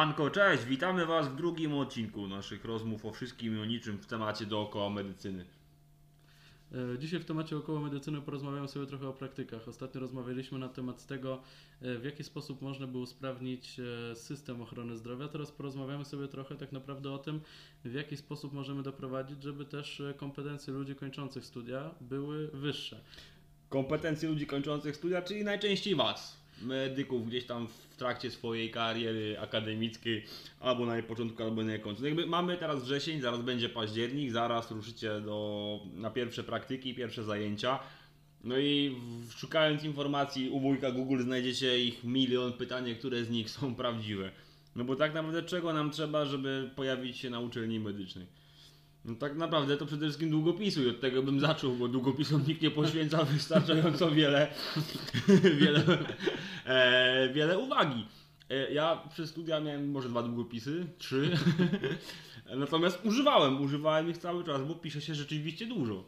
Siemanko, 0.00 0.30
cześć, 0.30 0.64
witamy 0.64 1.06
Was 1.06 1.28
w 1.28 1.36
drugim 1.36 1.74
odcinku 1.74 2.28
naszych 2.28 2.64
rozmów 2.64 3.06
o 3.06 3.12
wszystkim 3.12 3.56
i 3.56 3.60
o 3.60 3.64
niczym 3.64 3.98
w 3.98 4.06
temacie 4.06 4.46
dookoła 4.46 4.90
medycyny. 4.90 5.44
E, 6.94 6.98
Dzisiaj 6.98 7.20
w 7.20 7.24
temacie 7.24 7.56
około 7.56 7.80
medycyny 7.80 8.20
porozmawiamy 8.20 8.68
sobie 8.68 8.86
trochę 8.86 9.08
o 9.08 9.12
praktykach. 9.12 9.68
Ostatnio 9.68 10.00
rozmawialiśmy 10.00 10.58
na 10.58 10.68
temat 10.68 11.06
tego, 11.06 11.42
e, 11.82 11.98
w 11.98 12.04
jaki 12.04 12.24
sposób 12.24 12.62
można 12.62 12.86
by 12.86 12.98
usprawnić 12.98 13.80
e, 13.80 14.16
system 14.16 14.62
ochrony 14.62 14.96
zdrowia. 14.96 15.28
Teraz 15.28 15.52
porozmawiamy 15.52 16.04
sobie 16.04 16.28
trochę 16.28 16.56
tak 16.56 16.72
naprawdę 16.72 17.12
o 17.12 17.18
tym, 17.18 17.40
w 17.84 17.94
jaki 17.94 18.16
sposób 18.16 18.52
możemy 18.52 18.82
doprowadzić, 18.82 19.42
żeby 19.42 19.64
też 19.64 20.02
kompetencje 20.16 20.72
ludzi 20.72 20.94
kończących 20.94 21.44
studia 21.44 21.90
były 22.00 22.48
wyższe. 22.48 23.00
Kompetencje 23.68 24.28
ludzi 24.28 24.46
kończących 24.46 24.96
studia, 24.96 25.22
czyli 25.22 25.44
najczęściej 25.44 25.94
Was, 25.94 26.39
medyków 26.62 27.28
gdzieś 27.28 27.46
tam 27.46 27.68
w 27.68 27.96
trakcie 27.96 28.30
swojej 28.30 28.70
kariery 28.70 29.40
akademickiej, 29.40 30.24
albo 30.60 30.86
na 30.86 30.94
jej 30.94 31.02
początku, 31.02 31.42
albo 31.42 31.62
na 31.62 31.72
jej 31.72 31.80
końcu. 31.80 32.06
Jakby 32.06 32.26
mamy 32.26 32.56
teraz 32.56 32.82
wrzesień, 32.82 33.20
zaraz 33.20 33.42
będzie 33.42 33.68
październik, 33.68 34.30
zaraz 34.30 34.70
ruszycie 34.70 35.20
do, 35.20 35.80
na 35.94 36.10
pierwsze 36.10 36.44
praktyki, 36.44 36.94
pierwsze 36.94 37.24
zajęcia. 37.24 37.78
No 38.44 38.58
i 38.58 38.96
szukając 39.36 39.84
informacji 39.84 40.48
u 40.48 40.60
wujka 40.60 40.90
Google 40.90 41.22
znajdziecie 41.22 41.84
ich 41.84 42.04
milion 42.04 42.52
pytań, 42.52 42.94
które 42.94 43.24
z 43.24 43.30
nich 43.30 43.50
są 43.50 43.74
prawdziwe. 43.82 44.30
No 44.76 44.84
bo 44.84 44.96
tak 44.96 45.14
naprawdę 45.14 45.42
czego 45.42 45.72
nam 45.72 45.90
trzeba, 45.90 46.24
żeby 46.24 46.70
pojawić 46.76 47.18
się 47.18 47.30
na 47.30 47.40
uczelni 47.40 47.80
medycznej? 47.80 48.26
No 49.04 49.14
tak 49.14 49.36
naprawdę 49.36 49.76
to 49.76 49.86
przede 49.86 50.06
wszystkim 50.06 50.30
długopisu 50.30 50.82
i 50.82 50.88
od 50.88 51.00
tego 51.00 51.22
bym 51.22 51.40
zaczął, 51.40 51.72
bo 51.72 51.88
długopisom 51.88 52.44
nikt 52.46 52.62
nie 52.62 52.70
poświęca 52.70 53.24
wystarczająco 53.34 54.10
wiele, 54.10 54.48
wiele, 55.60 55.82
e, 56.66 57.32
wiele 57.32 57.58
uwagi. 57.58 58.06
E, 58.50 58.72
ja 58.72 59.02
przez 59.10 59.30
studia 59.30 59.60
miałem 59.60 59.90
może 59.90 60.08
dwa 60.08 60.22
długopisy, 60.22 60.86
trzy, 60.98 61.30
natomiast 62.56 63.04
używałem, 63.04 63.60
używałem 63.60 64.10
ich 64.10 64.18
cały 64.18 64.44
czas, 64.44 64.62
bo 64.62 64.74
pisze 64.74 65.00
się 65.00 65.14
rzeczywiście 65.14 65.66
dużo. 65.66 66.04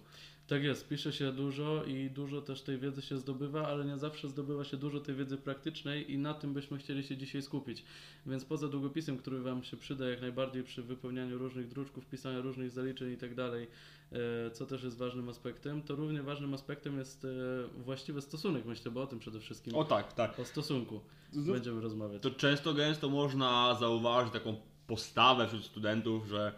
Tak 0.53 0.63
jest, 0.63 0.89
pisze 0.89 1.13
się 1.13 1.33
dużo 1.33 1.85
i 1.85 2.11
dużo 2.11 2.43
też 2.43 2.63
tej 2.63 2.79
wiedzy 2.79 3.03
się 3.03 3.19
zdobywa, 3.19 3.67
ale 3.67 3.85
nie 3.85 3.99
zawsze 3.99 4.29
zdobywa 4.29 4.65
się 4.65 4.77
dużo 4.77 5.01
tej 5.01 5.15
wiedzy 5.15 5.37
praktycznej 5.37 6.13
i 6.13 6.19
na 6.19 6.35
tym 6.35 6.55
byśmy 6.55 6.79
chcieli 6.79 7.03
się 7.03 7.17
dzisiaj 7.17 7.43
skupić. 7.43 7.85
Więc 8.27 8.45
poza 8.45 8.69
długopisem, 8.69 9.19
który 9.19 9.41
Wam 9.41 9.65
się 9.65 9.77
przyda 9.77 10.09
jak 10.09 10.21
najbardziej 10.21 10.63
przy 10.63 10.83
wypełnianiu 10.83 11.39
różnych 11.39 11.69
druczków, 11.69 12.07
pisaniu 12.07 12.43
różnych 12.43 12.71
zaliczeń 12.71 13.13
i 13.13 13.17
tak 13.17 13.35
dalej, 13.35 13.67
e, 14.13 14.51
co 14.51 14.67
też 14.67 14.83
jest 14.83 14.99
ważnym 14.99 15.29
aspektem, 15.29 15.83
to 15.83 15.95
równie 15.95 16.23
ważnym 16.23 16.55
aspektem 16.55 16.99
jest 16.99 17.25
e, 17.25 17.29
właściwy 17.83 18.23
stosunek, 18.23 18.65
myślę, 18.65 18.91
bo 18.91 19.03
o 19.03 19.07
tym 19.07 19.19
przede 19.19 19.41
wszystkim, 19.41 19.75
O 19.75 19.85
tak, 19.85 20.13
tak. 20.13 20.41
o 20.41 20.45
stosunku 20.45 21.01
będziemy 21.33 21.81
rozmawiać. 21.81 22.23
To 22.23 22.31
często 22.31 22.75
gęsto 22.75 23.09
można 23.09 23.75
zauważyć 23.75 24.33
taką 24.33 24.57
postawę 24.87 25.47
wśród 25.47 25.65
studentów, 25.65 26.27
że 26.27 26.53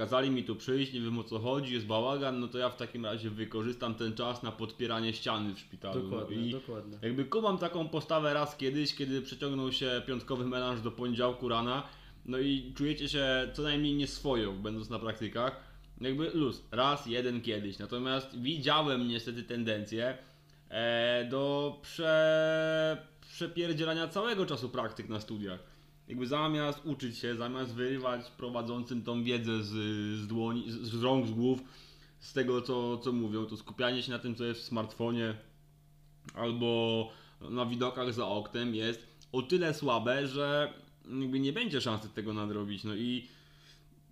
kazali 0.00 0.30
mi 0.30 0.44
tu 0.44 0.56
przyjść, 0.56 0.92
nie 0.92 1.00
wiem 1.00 1.18
o 1.18 1.24
co 1.24 1.38
chodzi, 1.38 1.74
jest 1.74 1.86
bałagan, 1.86 2.40
no 2.40 2.48
to 2.48 2.58
ja 2.58 2.68
w 2.68 2.76
takim 2.76 3.04
razie 3.04 3.30
wykorzystam 3.30 3.94
ten 3.94 4.14
czas 4.14 4.42
na 4.42 4.52
podpieranie 4.52 5.12
ściany 5.12 5.54
w 5.54 5.58
szpitalu. 5.58 6.02
Dokładnie, 6.02 6.36
No 6.36 6.42
i 6.42 6.50
dokładnie. 6.50 6.98
jakby 7.02 7.24
kumam 7.24 7.58
taką 7.58 7.88
postawę 7.88 8.34
raz 8.34 8.56
kiedyś, 8.56 8.94
kiedy 8.94 9.22
przeciągnął 9.22 9.72
się 9.72 10.02
piątkowy 10.06 10.44
melanż 10.46 10.80
do 10.80 10.90
poniedziałku 10.90 11.48
rana, 11.48 11.82
no 12.26 12.38
i 12.38 12.72
czujecie 12.76 13.08
się 13.08 13.26
co 13.52 13.62
najmniej 13.62 13.94
nieswojo, 13.94 14.52
będąc 14.52 14.90
na 14.90 14.98
praktykach. 14.98 15.60
Jakby 16.00 16.30
luz, 16.34 16.62
raz, 16.70 17.06
jeden 17.06 17.40
kiedyś. 17.40 17.78
Natomiast 17.78 18.38
widziałem 18.40 19.08
niestety 19.08 19.42
tendencję 19.42 20.18
e, 20.68 21.24
do 21.30 21.78
prze, 21.82 23.06
przepierdzielania 23.20 24.08
całego 24.08 24.46
czasu 24.46 24.68
praktyk 24.68 25.08
na 25.08 25.20
studiach. 25.20 25.69
Jakby 26.10 26.26
zamiast 26.26 26.86
uczyć 26.86 27.18
się, 27.18 27.36
zamiast 27.36 27.74
wyrywać 27.74 28.30
prowadzącym 28.30 29.02
tą 29.02 29.24
wiedzę 29.24 29.62
z, 29.62 29.72
z 30.18 30.26
dłoni, 30.26 30.70
z, 30.70 30.74
z 30.74 31.02
rąk, 31.02 31.26
z 31.26 31.30
głów, 31.30 31.60
z 32.18 32.32
tego 32.32 32.62
co, 32.62 32.98
co 32.98 33.12
mówią, 33.12 33.46
to 33.46 33.56
skupianie 33.56 34.02
się 34.02 34.12
na 34.12 34.18
tym, 34.18 34.34
co 34.34 34.44
jest 34.44 34.60
w 34.60 34.64
smartfonie 34.64 35.34
albo 36.34 37.10
na 37.50 37.66
widokach 37.66 38.14
za 38.14 38.26
oknem 38.26 38.74
jest 38.74 39.06
o 39.32 39.42
tyle 39.42 39.74
słabe, 39.74 40.28
że 40.28 40.72
jakby 41.20 41.40
nie 41.40 41.52
będzie 41.52 41.80
szansy 41.80 42.08
tego 42.08 42.32
nadrobić. 42.32 42.84
No 42.84 42.94
i 42.94 43.28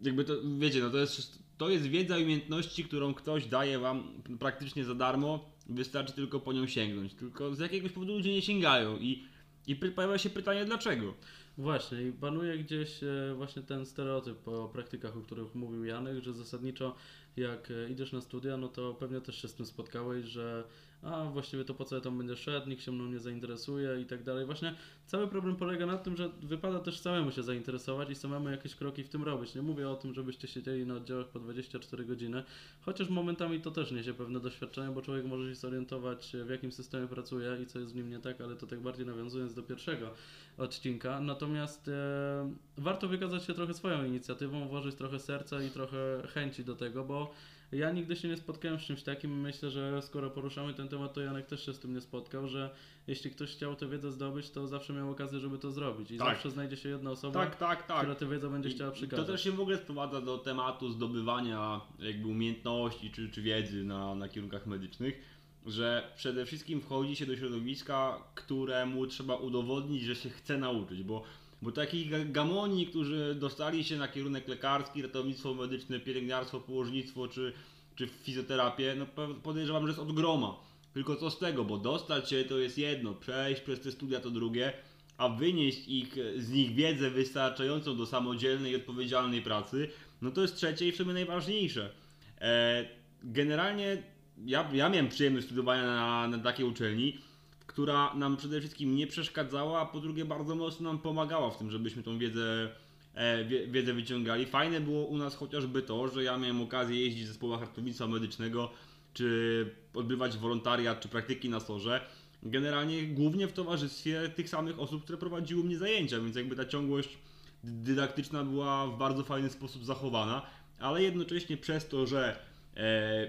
jakby 0.02 0.24
to, 0.24 0.34
wiecie, 0.58 0.80
no 0.80 0.90
to 0.90 0.98
jest, 0.98 1.42
to 1.56 1.70
jest 1.70 1.86
wiedza 1.86 2.18
i 2.18 2.24
umiejętności, 2.24 2.84
którą 2.84 3.14
ktoś 3.14 3.46
daje 3.46 3.78
wam 3.78 4.22
praktycznie 4.38 4.84
za 4.84 4.94
darmo, 4.94 5.50
wystarczy 5.66 6.12
tylko 6.12 6.40
po 6.40 6.52
nią 6.52 6.66
sięgnąć. 6.66 7.14
Tylko 7.14 7.54
z 7.54 7.58
jakiegoś 7.58 7.92
powodu 7.92 8.12
ludzie 8.12 8.32
nie 8.32 8.42
sięgają 8.42 8.98
i, 8.98 9.24
i 9.66 9.76
pojawia 9.76 10.18
się 10.18 10.30
pytanie 10.30 10.64
dlaczego. 10.64 11.14
Właśnie 11.58 12.02
i 12.02 12.12
panuje 12.12 12.58
gdzieś 12.58 13.02
e, 13.02 13.34
właśnie 13.36 13.62
ten 13.62 13.86
stereotyp 13.86 14.48
o 14.48 14.68
praktykach, 14.68 15.16
o 15.16 15.20
których 15.20 15.54
mówił 15.54 15.84
Janek, 15.84 16.22
że 16.24 16.32
zasadniczo 16.32 16.94
jak 17.36 17.70
e, 17.70 17.90
idziesz 17.90 18.12
na 18.12 18.20
studia, 18.20 18.56
no 18.56 18.68
to 18.68 18.94
pewnie 18.94 19.20
też 19.20 19.42
się 19.42 19.48
z 19.48 19.54
tym 19.54 19.66
spotkałeś, 19.66 20.26
że 20.26 20.64
a 21.02 21.24
właściwie 21.24 21.64
to 21.64 21.74
po 21.74 21.84
co 21.84 21.94
ja 21.94 22.00
tam 22.00 22.18
będę 22.18 22.36
szedł, 22.36 22.68
nikt 22.68 22.82
się 22.82 22.92
mną 22.92 23.06
nie 23.06 23.18
zainteresuje 23.18 24.00
i 24.00 24.06
tak 24.06 24.22
dalej. 24.22 24.46
Właśnie 24.46 24.74
cały 25.06 25.28
problem 25.28 25.56
polega 25.56 25.86
na 25.86 25.98
tym, 25.98 26.16
że 26.16 26.30
wypada 26.42 26.78
też 26.78 27.00
samemu 27.00 27.30
się 27.30 27.42
zainteresować 27.42 28.10
i 28.10 28.14
samemu 28.14 28.48
jakieś 28.48 28.74
kroki 28.74 29.04
w 29.04 29.08
tym 29.08 29.22
robić. 29.22 29.54
Nie 29.54 29.62
mówię 29.62 29.88
o 29.88 29.96
tym, 29.96 30.14
żebyście 30.14 30.48
siedzieli 30.48 30.86
na 30.86 30.94
oddziałach 30.94 31.26
po 31.28 31.38
24 31.38 32.04
godziny, 32.04 32.44
chociaż 32.80 33.08
momentami 33.08 33.60
to 33.60 33.70
też 33.70 33.92
niesie 33.92 34.14
pewne 34.14 34.40
doświadczenie, 34.40 34.94
bo 34.94 35.02
człowiek 35.02 35.24
może 35.24 35.48
się 35.48 35.54
zorientować 35.54 36.36
w 36.44 36.50
jakim 36.50 36.72
systemie 36.72 37.06
pracuje 37.06 37.58
i 37.62 37.66
co 37.66 37.78
jest 37.78 37.92
w 37.92 37.96
nim 37.96 38.10
nie 38.10 38.18
tak, 38.18 38.40
ale 38.40 38.56
to 38.56 38.66
tak 38.66 38.80
bardziej 38.80 39.06
nawiązując 39.06 39.54
do 39.54 39.62
pierwszego 39.62 40.10
odcinka. 40.58 41.20
Natomiast 41.20 41.47
e, 41.56 42.52
warto 42.76 43.08
wykazać 43.08 43.44
się 43.44 43.54
trochę 43.54 43.74
swoją 43.74 44.04
inicjatywą, 44.04 44.68
włożyć 44.68 44.94
trochę 44.94 45.18
serca 45.18 45.62
i 45.62 45.70
trochę 45.70 45.96
chęci 46.34 46.64
do 46.64 46.76
tego, 46.76 47.04
bo 47.04 47.32
ja 47.72 47.92
nigdy 47.92 48.16
się 48.16 48.28
nie 48.28 48.36
spotkałem 48.36 48.78
z 48.78 48.82
czymś 48.82 49.02
takim. 49.02 49.40
Myślę, 49.40 49.70
że 49.70 50.02
skoro 50.02 50.30
poruszamy 50.30 50.74
ten 50.74 50.88
temat, 50.88 51.14
to 51.14 51.20
Janek 51.20 51.46
też 51.46 51.66
się 51.66 51.72
z 51.74 51.78
tym 51.78 51.94
nie 51.94 52.00
spotkał, 52.00 52.48
że 52.48 52.70
jeśli 53.06 53.30
ktoś 53.30 53.50
chciał 53.50 53.76
tę 53.76 53.88
wiedzę 53.88 54.12
zdobyć, 54.12 54.50
to 54.50 54.66
zawsze 54.66 54.92
miał 54.92 55.10
okazję, 55.10 55.38
żeby 55.40 55.58
to 55.58 55.70
zrobić. 55.70 56.10
I 56.10 56.18
Tak. 56.18 56.28
zawsze 56.28 56.50
znajdzie 56.50 56.76
się 56.76 56.88
jedna 56.88 57.10
osoba, 57.10 57.40
Tak, 57.40 57.56
tak, 57.56 57.86
tak. 57.86 57.96
która 57.98 58.14
tę 58.14 58.28
wiedzę 58.28 58.50
będzie 58.50 58.68
I- 58.68 58.72
chciała 58.72 58.90
przekazać. 58.90 59.26
To 59.26 59.32
też 59.32 59.44
się 59.44 59.52
w 59.52 59.60
ogóle 59.60 59.76
sprowadza 59.76 60.20
do 60.20 60.38
tematu 60.38 60.90
zdobywania 60.90 61.80
jakby 61.98 62.28
umiejętności 62.28 63.10
czy, 63.10 63.30
czy 63.30 63.42
wiedzy 63.42 63.84
na, 63.84 64.14
na 64.14 64.28
kierunkach 64.28 64.66
medycznych, 64.66 65.20
że 65.66 66.12
przede 66.16 66.46
wszystkim 66.46 66.80
wchodzi 66.80 67.16
się 67.16 67.26
do 67.26 67.36
środowiska, 67.36 68.22
któremu 68.34 69.06
trzeba 69.06 69.36
udowodnić, 69.36 70.02
że 70.02 70.16
się 70.16 70.30
chce 70.30 70.58
nauczyć, 70.58 71.02
bo, 71.02 71.22
bo 71.62 71.72
takich 71.72 72.10
ga- 72.10 72.32
gamoni, 72.32 72.86
którzy 72.86 73.36
dostali 73.40 73.84
się 73.84 73.96
na 73.96 74.08
kierunek 74.08 74.48
lekarski, 74.48 75.02
ratownictwo 75.02 75.54
medyczne, 75.54 76.00
pielęgniarstwo, 76.00 76.60
położnictwo 76.60 77.28
czy, 77.28 77.52
czy 77.96 78.06
fizjoterapię, 78.06 78.96
no 78.98 79.06
podejrzewam, 79.42 79.82
że 79.82 79.88
jest 79.88 80.00
od 80.00 80.12
groma. 80.12 80.56
Tylko 80.94 81.16
co 81.16 81.30
z 81.30 81.38
tego, 81.38 81.64
bo 81.64 81.78
dostać 81.78 82.30
się 82.30 82.44
to 82.44 82.58
jest 82.58 82.78
jedno, 82.78 83.14
przejść 83.14 83.60
przez 83.60 83.80
te 83.80 83.92
studia 83.92 84.20
to 84.20 84.30
drugie, 84.30 84.72
a 85.18 85.28
wynieść 85.28 85.88
ich, 85.88 86.16
z 86.36 86.50
nich 86.50 86.74
wiedzę 86.74 87.10
wystarczającą 87.10 87.96
do 87.96 88.06
samodzielnej 88.06 88.72
i 88.72 88.76
odpowiedzialnej 88.76 89.42
pracy, 89.42 89.88
no 90.22 90.30
to 90.30 90.42
jest 90.42 90.56
trzecie 90.56 90.88
i 90.88 90.92
w 90.92 90.96
sumie 90.96 91.12
najważniejsze. 91.12 91.92
E, 92.40 92.88
generalnie 93.22 94.02
ja, 94.44 94.70
ja 94.72 94.88
miałem 94.88 95.08
przyjemność 95.08 95.46
studiowania 95.46 95.86
na, 95.86 96.28
na 96.28 96.38
takiej 96.38 96.66
uczelni, 96.66 97.18
która 97.66 98.14
nam 98.14 98.36
przede 98.36 98.60
wszystkim 98.60 98.96
nie 98.96 99.06
przeszkadzała, 99.06 99.80
a 99.80 99.86
po 99.86 100.00
drugie 100.00 100.24
bardzo 100.24 100.54
mocno 100.54 100.88
nam 100.88 100.98
pomagała 100.98 101.50
w 101.50 101.58
tym, 101.58 101.70
żebyśmy 101.70 102.02
tą 102.02 102.18
wiedzę, 102.18 102.70
e, 103.14 103.44
wie, 103.44 103.66
wiedzę 103.66 103.92
wyciągali. 103.92 104.46
Fajne 104.46 104.80
było 104.80 105.04
u 105.04 105.18
nas 105.18 105.36
chociażby 105.36 105.82
to, 105.82 106.08
że 106.08 106.22
ja 106.22 106.38
miałem 106.38 106.62
okazję 106.62 107.00
jeździć 107.00 107.24
w 107.24 107.28
zespołach 107.28 107.60
ratownictwa 107.60 108.06
medycznego, 108.06 108.70
czy 109.12 109.70
odbywać 109.94 110.36
wolontariat, 110.36 111.00
czy 111.00 111.08
praktyki 111.08 111.48
na 111.48 111.60
sorze. 111.60 112.00
Generalnie 112.42 113.06
głównie 113.06 113.48
w 113.48 113.52
towarzystwie 113.52 114.28
tych 114.28 114.48
samych 114.48 114.80
osób, 114.80 115.02
które 115.04 115.18
prowadziły 115.18 115.64
mnie 115.64 115.78
zajęcia, 115.78 116.20
więc 116.20 116.36
jakby 116.36 116.56
ta 116.56 116.64
ciągłość 116.64 117.18
dydaktyczna 117.64 118.44
była 118.44 118.86
w 118.86 118.98
bardzo 118.98 119.24
fajny 119.24 119.50
sposób 119.50 119.84
zachowana, 119.84 120.42
ale 120.78 121.02
jednocześnie 121.02 121.56
przez 121.56 121.88
to, 121.88 122.06
że 122.06 122.47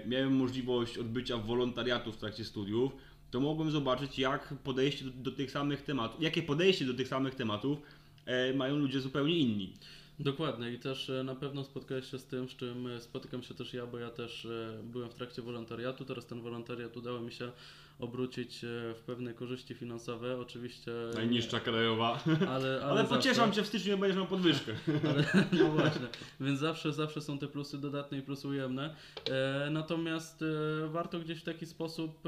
miałem 0.06 0.36
możliwość 0.36 0.98
odbycia 0.98 1.36
wolontariatu 1.36 2.12
w 2.12 2.16
trakcie 2.16 2.44
studiów, 2.44 2.92
to 3.30 3.40
mogłem 3.40 3.70
zobaczyć, 3.70 4.18
jak 4.18 4.54
podejście 4.64 5.04
do, 5.04 5.10
do 5.10 5.30
tych 5.30 5.50
samych 5.50 5.82
tematów, 5.82 6.22
jakie 6.22 6.42
podejście 6.42 6.84
do 6.84 6.94
tych 6.94 7.08
samych 7.08 7.34
tematów 7.34 7.78
e, 8.26 8.54
mają 8.54 8.76
ludzie 8.76 9.00
zupełnie 9.00 9.38
inni. 9.38 9.72
Dokładnie 10.20 10.72
i 10.72 10.78
też 10.78 11.10
e, 11.10 11.24
na 11.24 11.34
pewno 11.34 11.64
spotkałeś 11.64 12.10
się 12.10 12.18
z 12.18 12.24
tym, 12.24 12.48
z 12.48 12.56
czym 12.56 12.86
e, 12.86 13.00
spotykam 13.00 13.42
się 13.42 13.54
też 13.54 13.74
ja, 13.74 13.86
bo 13.86 13.98
ja 13.98 14.10
też 14.10 14.44
e, 14.44 14.82
byłem 14.84 15.10
w 15.10 15.14
trakcie 15.14 15.42
wolontariatu. 15.42 16.04
Teraz 16.04 16.26
ten 16.26 16.40
wolontariat 16.40 16.96
udało 16.96 17.20
mi 17.20 17.32
się 17.32 17.52
obrócić 18.00 18.64
e, 18.64 18.94
w 18.94 19.02
pewne 19.06 19.34
korzyści 19.34 19.74
finansowe. 19.74 20.38
Oczywiście. 20.38 20.92
Najniższa 21.14 21.60
krajowa. 21.60 22.20
Ale, 22.26 22.48
ale, 22.48 22.82
Ale 22.82 23.04
pocieszam 23.04 23.52
cię, 23.52 23.62
w 23.62 23.66
styczniu 23.66 23.98
będziesz 23.98 24.16
miał 24.16 24.26
podwyżkę. 24.26 24.72
Ale, 25.10 25.24
no 25.52 25.70
właśnie, 25.70 26.06
więc 26.40 26.58
zawsze, 26.58 26.92
zawsze 26.92 27.20
są 27.20 27.38
te 27.38 27.48
plusy 27.48 27.78
dodatnie 27.78 28.18
i 28.18 28.22
plusy 28.22 28.48
ujemne. 28.48 28.96
E, 29.30 29.68
natomiast 29.70 30.42
e, 30.42 30.88
warto 30.88 31.20
gdzieś 31.20 31.40
w 31.40 31.44
taki 31.44 31.66
sposób 31.66 32.22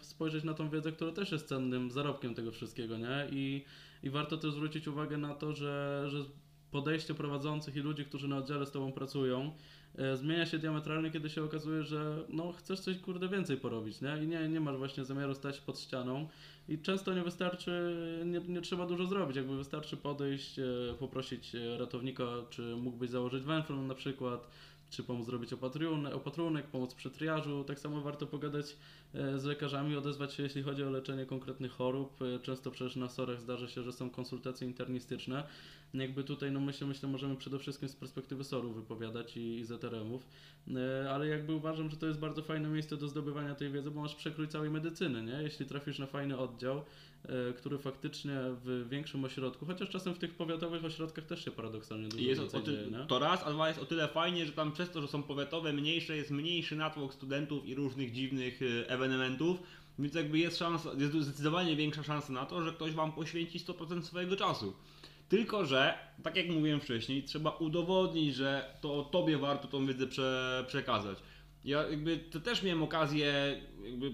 spojrzeć 0.00 0.44
na 0.44 0.54
tą 0.54 0.70
wiedzę, 0.70 0.92
która 0.92 1.12
też 1.12 1.32
jest 1.32 1.48
cennym 1.48 1.90
zarobkiem 1.90 2.34
tego 2.34 2.52
wszystkiego, 2.52 2.98
nie? 2.98 3.26
I 3.30 3.64
i 4.04 4.10
warto 4.10 4.36
też 4.36 4.52
zwrócić 4.52 4.88
uwagę 4.88 5.18
na 5.18 5.34
to, 5.34 5.52
że, 5.52 6.04
że 6.08 6.18
podejście 6.70 7.14
prowadzących 7.14 7.76
i 7.76 7.80
ludzi, 7.80 8.04
którzy 8.04 8.28
na 8.28 8.36
oddziale 8.36 8.66
z 8.66 8.70
Tobą 8.70 8.92
pracują, 8.92 9.52
zmienia 10.14 10.46
się 10.46 10.58
diametralnie, 10.58 11.10
kiedy 11.10 11.30
się 11.30 11.44
okazuje, 11.44 11.82
że 11.82 12.24
no, 12.28 12.52
chcesz 12.52 12.80
coś 12.80 12.98
kurde 12.98 13.28
więcej 13.28 13.56
porobić, 13.56 14.00
nie? 14.00 14.24
I 14.24 14.26
nie, 14.26 14.48
nie 14.48 14.60
masz 14.60 14.76
właśnie 14.76 15.04
zamiaru 15.04 15.34
stać 15.34 15.60
pod 15.60 15.80
ścianą. 15.80 16.28
I 16.68 16.78
często 16.78 17.14
nie 17.14 17.22
wystarczy, 17.22 17.96
nie, 18.26 18.40
nie 18.40 18.60
trzeba 18.60 18.86
dużo 18.86 19.06
zrobić, 19.06 19.36
jakby 19.36 19.56
wystarczy 19.56 19.96
podejść, 19.96 20.58
e, 20.58 20.64
poprosić 20.98 21.54
e, 21.54 21.78
ratownika, 21.78 22.24
czy 22.50 22.76
mógłbyś 22.76 23.10
założyć 23.10 23.44
węflon 23.44 23.86
na 23.86 23.94
przykład, 23.94 24.48
czy 24.94 25.02
pomóc 25.02 25.26
zrobić 25.26 25.52
opatrunek, 25.52 26.14
opatrunek, 26.14 26.66
pomóc 26.66 26.94
przy 26.94 27.10
triażu. 27.10 27.64
Tak 27.64 27.78
samo 27.78 28.00
warto 28.00 28.26
pogadać 28.26 28.76
e, 29.14 29.38
z 29.38 29.44
lekarzami, 29.44 29.96
odezwać 29.96 30.34
się 30.34 30.42
jeśli 30.42 30.62
chodzi 30.62 30.82
o 30.84 30.90
leczenie 30.90 31.26
konkretnych 31.26 31.72
chorób. 31.72 32.22
E, 32.22 32.38
Często 32.38 32.70
przecież 32.70 32.96
na 32.96 33.08
SOR-ach 33.08 33.40
zdarza 33.40 33.68
się, 33.68 33.82
że 33.82 33.92
są 33.92 34.10
konsultacje 34.10 34.66
internistyczne. 34.66 35.44
Jakby 35.94 36.24
tutaj, 36.24 36.52
no 36.52 36.60
myślę, 36.60 36.86
myślę, 36.86 37.08
możemy 37.08 37.36
przede 37.36 37.58
wszystkim 37.58 37.88
z 37.88 37.96
perspektywy 37.96 38.44
SOR-u 38.44 38.72
wypowiadać 38.72 39.36
i, 39.36 39.58
i 39.58 39.64
ZRM-ów, 39.64 40.26
E, 40.68 41.10
ale 41.10 41.26
jakby 41.26 41.54
uważam, 41.54 41.90
że 41.90 41.96
to 41.96 42.06
jest 42.06 42.18
bardzo 42.18 42.42
fajne 42.42 42.68
miejsce 42.68 42.96
do 42.96 43.08
zdobywania 43.08 43.54
tej 43.54 43.70
wiedzy, 43.70 43.90
bo 43.90 44.00
masz 44.00 44.14
przekrój 44.14 44.48
całej 44.48 44.70
medycyny, 44.70 45.22
nie? 45.22 45.42
Jeśli 45.42 45.66
trafisz 45.66 45.98
na 45.98 46.06
fajny 46.06 46.38
oddział, 46.38 46.82
który 47.56 47.78
faktycznie 47.78 48.32
w 48.64 48.88
większym 48.90 49.24
ośrodku, 49.24 49.66
chociaż 49.66 49.88
czasem 49.88 50.14
w 50.14 50.18
tych 50.18 50.34
powiatowych 50.34 50.84
ośrodkach 50.84 51.26
też 51.26 51.44
się 51.44 51.50
paradoksalnie 51.50 52.08
dużo 52.08 52.22
jest 52.22 52.40
więcej 52.40 52.62
dzieje, 52.62 52.86
nie? 52.90 53.06
to 53.06 53.18
raz, 53.18 53.42
a 53.44 53.52
dwa 53.52 53.68
jest 53.68 53.80
o 53.80 53.84
tyle 53.84 54.08
fajnie, 54.08 54.46
że 54.46 54.52
tam 54.52 54.72
przez 54.72 54.90
to, 54.90 55.02
że 55.02 55.08
są 55.08 55.22
powiatowe, 55.22 55.72
mniejsze, 55.72 56.16
jest 56.16 56.30
mniejszy 56.30 56.76
natłok 56.76 57.14
studentów 57.14 57.66
i 57.66 57.74
różnych 57.74 58.12
dziwnych 58.12 58.60
e, 58.62 58.90
ewenementów, 58.90 59.58
więc 59.98 60.14
jakby 60.14 60.38
jest 60.38 60.58
szansa, 60.58 60.90
jest 60.98 61.14
zdecydowanie 61.14 61.76
większa 61.76 62.02
szansa 62.02 62.32
na 62.32 62.46
to, 62.46 62.62
że 62.62 62.72
ktoś 62.72 62.92
wam 62.92 63.12
poświęci 63.12 63.58
100% 63.58 64.02
swojego 64.02 64.36
czasu. 64.36 64.74
Tylko, 65.28 65.66
że, 65.66 65.98
tak 66.22 66.36
jak 66.36 66.48
mówiłem 66.48 66.80
wcześniej, 66.80 67.22
trzeba 67.22 67.50
udowodnić, 67.50 68.34
że 68.34 68.74
to 68.80 69.02
tobie 69.02 69.38
warto 69.38 69.68
tą 69.68 69.86
wiedzę 69.86 70.06
prze, 70.06 70.64
przekazać. 70.68 71.18
Ja 71.64 71.82
jakby 71.82 72.18
to 72.18 72.40
też 72.40 72.62
miałem 72.62 72.82
okazję 72.82 73.60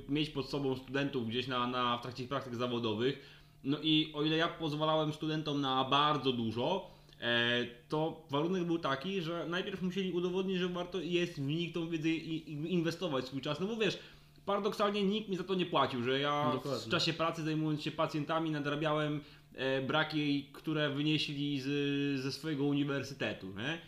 mieć 0.08 0.30
pod 0.30 0.48
sobą 0.48 0.76
studentów 0.76 1.28
gdzieś 1.28 1.46
na, 1.46 1.66
na, 1.66 1.98
w 1.98 2.02
trakcie 2.02 2.24
praktyk 2.24 2.54
zawodowych. 2.54 3.40
No 3.64 3.78
i 3.82 4.12
o 4.14 4.22
ile 4.22 4.36
ja 4.36 4.48
pozwalałem 4.48 5.12
studentom 5.12 5.60
na 5.60 5.84
bardzo 5.84 6.32
dużo, 6.32 6.90
e, 7.20 7.66
to 7.88 8.26
warunek 8.30 8.64
był 8.64 8.78
taki, 8.78 9.20
że 9.20 9.46
najpierw 9.48 9.82
musieli 9.82 10.12
udowodnić, 10.12 10.58
że 10.58 10.68
warto 10.68 11.00
jest 11.00 11.34
w 11.34 11.40
nich 11.40 11.72
tą 11.72 11.88
wiedzę 11.88 12.08
i, 12.08 12.52
i 12.52 12.72
inwestować 12.72 13.26
swój 13.26 13.40
czas. 13.40 13.60
No 13.60 13.66
bo 13.66 13.76
wiesz, 13.76 13.98
paradoksalnie 14.46 15.04
nikt 15.04 15.28
mi 15.28 15.36
za 15.36 15.44
to 15.44 15.54
nie 15.54 15.66
płacił, 15.66 16.02
że 16.02 16.20
ja 16.20 16.50
Dokładnie. 16.52 16.86
w 16.86 16.90
czasie 16.90 17.12
pracy 17.12 17.42
zajmując 17.42 17.82
się 17.82 17.90
pacjentami 17.90 18.50
nadrabiałem 18.50 19.20
e, 19.54 19.82
braki, 19.82 20.46
które 20.52 20.90
wynieśli 20.90 21.60
z, 21.60 22.20
ze 22.20 22.32
swojego 22.32 22.64
uniwersytetu. 22.64 23.46
Nie? 23.46 23.78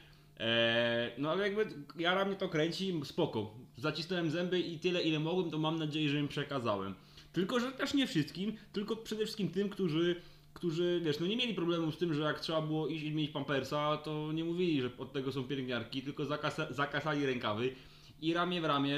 E, 0.43 1.11
no 1.19 1.31
ale 1.31 1.49
jakby 1.49 1.67
jara 1.99 2.25
mnie 2.25 2.37
to 2.37 2.49
kręci, 2.49 3.01
spoko. 3.05 3.55
Zacisnąłem 3.77 4.31
zęby 4.31 4.61
i 4.61 4.79
tyle 4.79 5.03
ile 5.03 5.19
mogłem, 5.19 5.51
to 5.51 5.59
mam 5.59 5.79
nadzieję, 5.79 6.09
że 6.09 6.19
im 6.19 6.29
przekazałem. 6.29 6.95
Tylko, 7.33 7.61
że 7.61 7.73
też 7.73 7.95
nie 7.95 8.07
wszystkim, 8.07 8.57
tylko 8.73 8.97
przede 8.97 9.25
wszystkim 9.25 9.49
tym, 9.49 9.69
którzy, 9.69 10.21
którzy 10.55 11.01
wiesz, 11.05 11.21
no 11.21 11.27
nie 11.27 11.37
mieli 11.37 11.55
problemu 11.55 11.93
z 11.93 11.99
tym, 11.99 12.15
że 12.15 12.23
jak 12.23 12.41
trzeba 12.41 12.63
było 12.63 12.89
iść 12.89 13.05
i 13.05 13.13
mieć 13.13 13.31
pampersa, 13.31 13.97
to 13.97 14.33
nie 14.33 14.45
mówili, 14.45 14.83
że 14.83 14.91
od 14.99 15.13
tego 15.13 15.33
są 15.33 15.45
pielęgniarki, 15.45 16.03
tylko 16.03 16.25
zakasa, 16.25 16.73
zakasali 16.73 17.27
rękawy 17.27 17.75
i 18.23 18.35
ramię 18.35 18.61
w 18.61 18.65
ramię, 18.65 18.97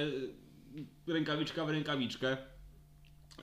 rękawiczka 1.07 1.65
w 1.65 1.71
rękawiczkę 1.71 2.37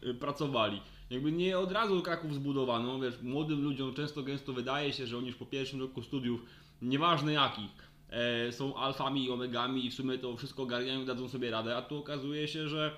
y, 0.03 0.13
pracowali. 0.13 0.81
Jakby 1.09 1.31
nie 1.31 1.57
od 1.57 1.71
razu 1.71 2.01
Kraków 2.01 2.33
zbudowano, 2.33 2.99
wiesz, 2.99 3.21
młodym 3.21 3.63
ludziom 3.63 3.93
często 3.93 4.23
gęsto 4.23 4.53
wydaje 4.53 4.93
się, 4.93 5.07
że 5.07 5.17
oni 5.17 5.27
już 5.27 5.35
po 5.35 5.45
pierwszym 5.45 5.79
roku 5.79 6.03
studiów, 6.03 6.41
nieważne 6.81 7.33
jakich, 7.33 7.90
e, 8.11 8.51
są 8.51 8.75
alfami 8.75 9.25
i 9.25 9.31
omegami 9.31 9.85
i 9.85 9.91
w 9.91 9.93
sumie 9.93 10.17
to 10.17 10.37
wszystko 10.37 10.63
ogarniają, 10.63 11.05
dadzą 11.05 11.29
sobie 11.29 11.51
radę, 11.51 11.77
a 11.77 11.81
tu 11.81 11.97
okazuje 11.97 12.47
się, 12.47 12.67
że 12.67 12.97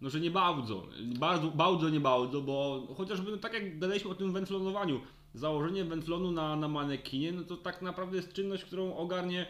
no, 0.00 0.10
że 0.10 0.20
nie 0.20 0.30
bardzo, 0.30 0.86
bardzo, 1.18 1.50
bardzo 1.50 1.88
nie 1.88 2.00
bardzo, 2.00 2.40
bo 2.40 2.86
chociażby 2.96 3.30
no, 3.30 3.36
tak 3.36 3.52
jak 3.52 3.78
gadaliśmy 3.78 4.10
o 4.10 4.14
tym 4.14 4.32
węflonowaniu, 4.32 5.00
założenie 5.34 5.84
węflonu 5.84 6.30
na, 6.30 6.56
na 6.56 6.68
manekinie, 6.68 7.32
no 7.32 7.42
to 7.42 7.56
tak 7.56 7.82
naprawdę 7.82 8.16
jest 8.16 8.32
czynność, 8.32 8.64
którą 8.64 8.96
ogarnie 8.96 9.46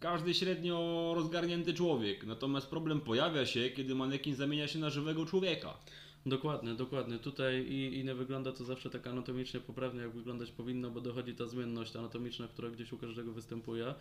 każdy 0.00 0.34
średnio 0.34 1.12
rozgarnięty 1.14 1.74
człowiek. 1.74 2.26
Natomiast 2.26 2.66
problem 2.66 3.00
pojawia 3.00 3.46
się, 3.46 3.70
kiedy 3.70 3.94
manekin 3.94 4.34
zamienia 4.34 4.68
się 4.68 4.78
na 4.78 4.90
żywego 4.90 5.26
człowieka. 5.26 5.74
Dokładnie, 6.26 6.74
dokładnie. 6.74 7.18
Tutaj 7.18 7.66
i, 7.66 7.98
i 7.98 8.04
nie 8.04 8.14
wygląda 8.14 8.52
to 8.52 8.64
zawsze 8.64 8.90
tak 8.90 9.06
anatomicznie 9.06 9.60
poprawnie, 9.60 10.00
jak 10.02 10.10
wyglądać 10.10 10.50
powinno, 10.50 10.90
bo 10.90 11.00
dochodzi 11.00 11.34
ta 11.34 11.46
zmienność 11.46 11.96
anatomiczna, 11.96 12.48
która 12.48 12.70
gdzieś 12.70 12.92
u 12.92 12.98
każdego 12.98 13.32
występuje. 13.32 13.94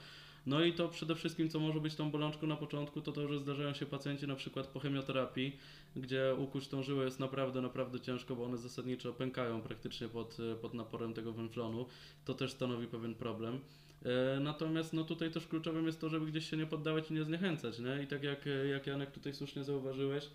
No 0.46 0.64
i 0.64 0.74
to 0.74 0.90
przede 0.90 1.16
wszystkim, 1.16 1.50
co 1.50 1.60
może 1.60 1.80
być 1.80 1.96
tą 1.96 2.12
bolączką 2.12 2.48
na 2.48 2.56
początku, 2.56 3.02
to 3.02 3.12
to, 3.12 3.28
że 3.28 3.40
zdarzają 3.40 3.74
się 3.74 3.86
pacjenci 3.86 4.28
na 4.28 4.36
przykład 4.36 4.68
po 4.68 4.80
chemioterapii, 4.80 5.58
gdzie 5.96 6.36
ukuć 6.38 6.68
tą 6.68 6.84
żyłę 6.84 7.06
jest 7.06 7.20
naprawdę, 7.20 7.62
naprawdę 7.62 8.00
ciężko, 8.00 8.36
bo 8.36 8.46
one 8.46 8.58
zasadniczo 8.58 9.14
pękają 9.14 9.62
praktycznie 9.62 10.08
pod, 10.08 10.38
pod 10.62 10.74
naporem 10.74 11.14
tego 11.14 11.34
węflonu. 11.34 11.86
To 12.26 12.34
też 12.34 12.52
stanowi 12.52 12.88
pewien 12.88 13.16
problem. 13.16 13.60
E, 14.06 14.40
Natomiast 14.40 14.94
no 14.94 15.04
tutaj 15.04 15.32
też 15.32 15.48
kluczowym 15.48 15.86
jest 15.86 16.02
to, 16.02 16.10
żeby 16.10 16.26
gdzieś 16.26 16.50
się 16.50 16.58
nie 16.58 16.66
poddawać 16.66 17.12
i 17.12 17.14
nie 17.14 17.24
zniechęcać, 17.24 17.80
nie? 17.80 18.04
I 18.04 18.08
tak 18.08 18.24
jak, 18.24 18.46
jak 18.72 18.88
Janek 18.88 19.12
tutaj 19.12 19.34
słusznie 19.34 19.64
zauważyłeś, 19.64 20.30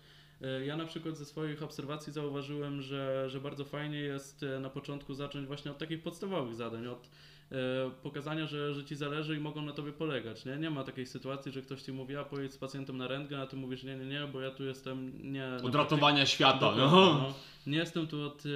ja 0.65 0.77
na 0.77 0.85
przykład 0.85 1.17
ze 1.17 1.25
swoich 1.25 1.63
obserwacji 1.63 2.13
zauważyłem, 2.13 2.81
że, 2.81 3.29
że 3.29 3.41
bardzo 3.41 3.65
fajnie 3.65 3.99
jest 3.99 4.43
e, 4.43 4.59
na 4.59 4.69
początku 4.69 5.13
zacząć 5.13 5.47
właśnie 5.47 5.71
od 5.71 5.77
takich 5.77 6.01
podstawowych 6.03 6.55
zadań, 6.55 6.87
od 6.87 7.09
e, 7.51 7.55
pokazania, 8.03 8.45
że, 8.45 8.73
że 8.73 8.85
ci 8.85 8.95
zależy 8.95 9.35
i 9.35 9.39
mogą 9.39 9.61
na 9.61 9.71
tobie 9.73 9.91
polegać. 9.91 10.45
Nie? 10.45 10.57
nie 10.57 10.69
ma 10.69 10.83
takiej 10.83 11.05
sytuacji, 11.05 11.51
że 11.51 11.61
ktoś 11.61 11.81
ci 11.81 11.91
mówi, 11.91 12.15
a 12.15 12.23
pojedź 12.23 12.53
z 12.53 12.57
pacjentem 12.57 12.97
na 12.97 13.07
rentgen, 13.07 13.39
a 13.39 13.47
ty 13.47 13.55
mówisz, 13.55 13.83
nie, 13.83 13.95
nie, 13.95 14.05
nie, 14.05 14.27
bo 14.33 14.41
ja 14.41 14.51
tu 14.51 14.63
jestem 14.63 15.11
nie. 15.31 15.47
Od 15.63 15.75
ratowania 15.75 16.25
świata. 16.25 16.59
Dokładnie, 16.59 16.83
No. 16.83 17.13
no. 17.13 17.33
Nie 17.67 17.77
jestem 17.77 18.07
tu 18.07 18.21
od, 18.21 18.43
e, 18.45 18.49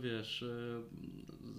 wiesz, 0.00 0.42
e, 0.42 0.46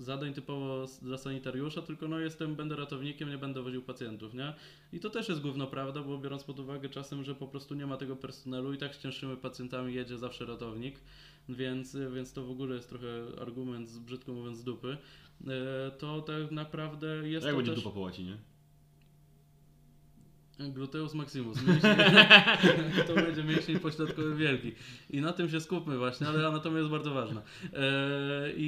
zadań 0.02 0.34
typowo 0.34 0.86
dla 1.02 1.18
sanitariusza, 1.18 1.82
tylko 1.82 2.08
no 2.08 2.20
jestem, 2.20 2.56
będę 2.56 2.76
ratownikiem, 2.76 3.30
nie 3.30 3.38
będę 3.38 3.62
woził 3.62 3.82
pacjentów, 3.82 4.34
nie? 4.34 4.54
I 4.94 5.00
to 5.00 5.10
też 5.10 5.30
jest 5.30 5.42
główna 5.42 5.68
prawda, 5.68 6.02
bo 6.04 6.18
biorąc 6.18 6.44
pod 6.44 6.60
uwagę 6.60 6.90
czasem, 6.90 7.24
że 7.24 7.36
po 7.36 7.48
prostu 7.48 7.76
nie 7.76 7.86
ma 7.88 7.98
tego 7.98 8.16
personelu 8.16 8.74
i 8.74 8.78
tak 8.78 8.96
z 8.96 9.00
cięższymi 9.00 9.38
pacjentami 9.38 9.94
jedzie 9.94 10.18
zawsze 10.18 10.46
ratownik, 10.46 11.00
więc, 11.50 11.98
więc 12.16 12.34
to 12.34 12.44
w 12.46 12.52
ogóle 12.52 12.76
jest 12.76 12.90
trochę 12.90 13.08
argument, 13.42 13.90
z- 13.90 14.00
brzydko 14.00 14.34
mówiąc, 14.34 14.58
z 14.58 14.64
dupy. 14.64 14.98
E, 15.48 15.92
To 15.92 16.22
tak 16.22 16.52
naprawdę 16.52 17.08
jest 17.30 17.46
Jak 17.46 17.54
to 17.54 17.58
będzie 17.58 17.72
też... 17.74 17.84
dupa 17.84 17.94
po 17.96 18.00
łacinie? 18.02 18.38
Gluteus 20.70 21.14
maximus. 21.14 21.58
Mięsień, 21.68 21.96
to 23.08 23.14
będzie 23.16 23.44
mięsień 23.44 23.80
pośrodkowy 23.80 24.36
wielki. 24.36 24.72
I 25.10 25.22
na 25.22 25.34
tym 25.34 25.50
się 25.50 25.62
skupmy 25.62 25.98
właśnie, 25.98 26.28
ale 26.28 26.48
anatomia 26.48 26.78
jest 26.78 26.90
bardzo 26.90 27.14
ważna. 27.14 27.42
E, 27.74 28.54
i, 28.56 28.64